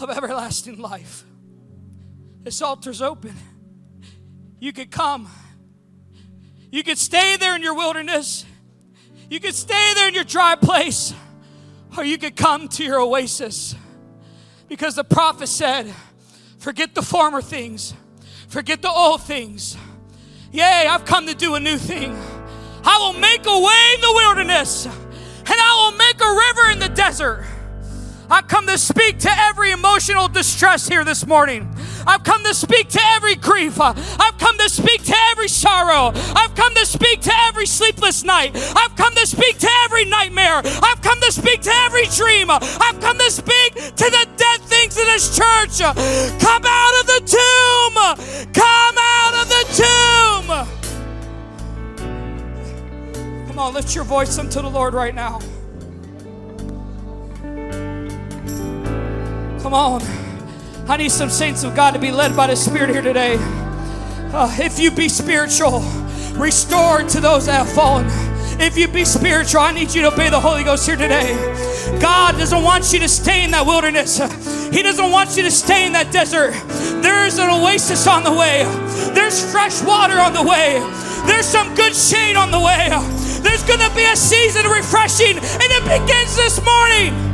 of 0.00 0.10
everlasting 0.10 0.78
life. 0.78 1.24
This 2.42 2.60
altar's 2.62 3.00
open. 3.00 3.34
You 4.60 4.72
could 4.72 4.90
come. 4.90 5.28
You 6.70 6.82
could 6.82 6.98
stay 6.98 7.36
there 7.36 7.56
in 7.56 7.62
your 7.62 7.74
wilderness. 7.74 8.44
You 9.30 9.40
could 9.40 9.54
stay 9.54 9.92
there 9.94 10.08
in 10.08 10.14
your 10.14 10.24
dry 10.24 10.54
place. 10.54 11.14
Or 11.96 12.04
you 12.04 12.18
could 12.18 12.36
come 12.36 12.68
to 12.68 12.84
your 12.84 13.00
oasis. 13.00 13.74
Because 14.68 14.96
the 14.96 15.04
prophet 15.04 15.48
said, 15.48 15.92
Forget 16.58 16.94
the 16.94 17.02
former 17.02 17.42
things, 17.42 17.92
forget 18.48 18.80
the 18.80 18.90
old 18.90 19.22
things. 19.22 19.76
Yea, 20.50 20.86
I've 20.88 21.04
come 21.04 21.26
to 21.26 21.34
do 21.34 21.56
a 21.56 21.60
new 21.60 21.76
thing. 21.76 22.16
I 22.84 22.98
will 22.98 23.18
make 23.20 23.44
a 23.46 23.60
way 23.60 23.90
in 23.94 24.00
the 24.00 24.12
wilderness, 24.14 24.86
and 24.86 24.94
I 25.48 25.90
will 25.90 25.98
make 25.98 26.20
a 26.20 26.32
river 26.32 26.72
in 26.72 26.78
the 26.78 26.88
desert. 26.94 27.46
I 28.34 28.42
come 28.42 28.66
to 28.66 28.76
speak 28.76 29.20
to 29.20 29.30
every 29.30 29.70
emotional 29.70 30.26
distress 30.26 30.88
here 30.88 31.04
this 31.04 31.24
morning. 31.24 31.72
I've 32.04 32.24
come 32.24 32.42
to 32.42 32.52
speak 32.52 32.88
to 32.88 33.00
every 33.14 33.36
grief. 33.36 33.80
I've 33.80 34.38
come 34.38 34.58
to 34.58 34.68
speak 34.68 35.04
to 35.04 35.14
every 35.30 35.46
sorrow. 35.46 36.10
I've 36.34 36.52
come 36.56 36.74
to 36.74 36.84
speak 36.84 37.20
to 37.20 37.32
every 37.46 37.64
sleepless 37.64 38.24
night. 38.24 38.50
I've 38.76 38.96
come 38.96 39.14
to 39.14 39.24
speak 39.24 39.58
to 39.58 39.68
every 39.84 40.06
nightmare. 40.06 40.62
I've 40.64 41.00
come 41.00 41.20
to 41.20 41.30
speak 41.30 41.60
to 41.60 41.70
every 41.86 42.06
dream. 42.06 42.50
I've 42.50 42.98
come 43.00 43.18
to 43.18 43.30
speak 43.30 43.74
to 43.74 44.10
the 44.10 44.26
dead 44.36 44.60
things 44.62 44.98
in 44.98 45.04
this 45.04 45.28
church. 45.36 45.78
Come 45.78 46.64
out 46.66 47.00
of 47.00 47.06
the 47.06 47.20
tomb. 47.38 47.94
Come 48.52 48.96
out 48.98 49.34
of 49.42 49.48
the 49.48 49.64
tomb. 49.78 50.66
Come 53.46 53.58
on, 53.60 53.74
lift 53.74 53.94
your 53.94 54.02
voice 54.02 54.36
unto 54.40 54.60
the 54.60 54.68
Lord 54.68 54.92
right 54.92 55.14
now. 55.14 55.38
Come 59.64 59.72
on. 59.72 60.02
I 60.90 60.98
need 60.98 61.10
some 61.10 61.30
saints 61.30 61.64
of 61.64 61.74
God 61.74 61.92
to 61.92 61.98
be 61.98 62.10
led 62.10 62.36
by 62.36 62.48
the 62.48 62.54
Spirit 62.54 62.90
here 62.90 63.00
today. 63.00 63.38
Uh, 63.40 64.54
if 64.60 64.78
you 64.78 64.90
be 64.90 65.08
spiritual, 65.08 65.80
restore 66.34 67.02
to 67.04 67.18
those 67.18 67.46
that 67.46 67.64
have 67.64 67.72
fallen. 67.72 68.04
If 68.60 68.76
you 68.76 68.88
be 68.88 69.06
spiritual, 69.06 69.62
I 69.62 69.72
need 69.72 69.94
you 69.94 70.02
to 70.02 70.12
obey 70.12 70.28
the 70.28 70.38
Holy 70.38 70.64
Ghost 70.64 70.84
here 70.84 70.96
today. 70.96 71.32
God 71.98 72.32
doesn't 72.32 72.62
want 72.62 72.92
you 72.92 72.98
to 73.00 73.08
stay 73.08 73.42
in 73.42 73.52
that 73.52 73.64
wilderness. 73.64 74.18
He 74.70 74.82
doesn't 74.82 75.10
want 75.10 75.34
you 75.34 75.42
to 75.44 75.50
stay 75.50 75.86
in 75.86 75.94
that 75.94 76.12
desert. 76.12 76.52
There's 77.00 77.38
an 77.38 77.48
oasis 77.48 78.06
on 78.06 78.22
the 78.22 78.32
way. 78.32 78.64
There's 79.14 79.50
fresh 79.50 79.80
water 79.80 80.20
on 80.20 80.34
the 80.34 80.42
way. 80.42 80.78
There's 81.24 81.46
some 81.46 81.74
good 81.74 81.96
shade 81.96 82.36
on 82.36 82.50
the 82.50 82.60
way. 82.60 82.90
There's 83.40 83.62
going 83.62 83.80
to 83.80 83.94
be 83.96 84.04
a 84.04 84.14
season 84.14 84.66
of 84.66 84.72
refreshing, 84.72 85.38
and 85.38 85.68
it 85.72 85.84
begins 85.84 86.36
this 86.36 86.62
morning. 86.62 87.33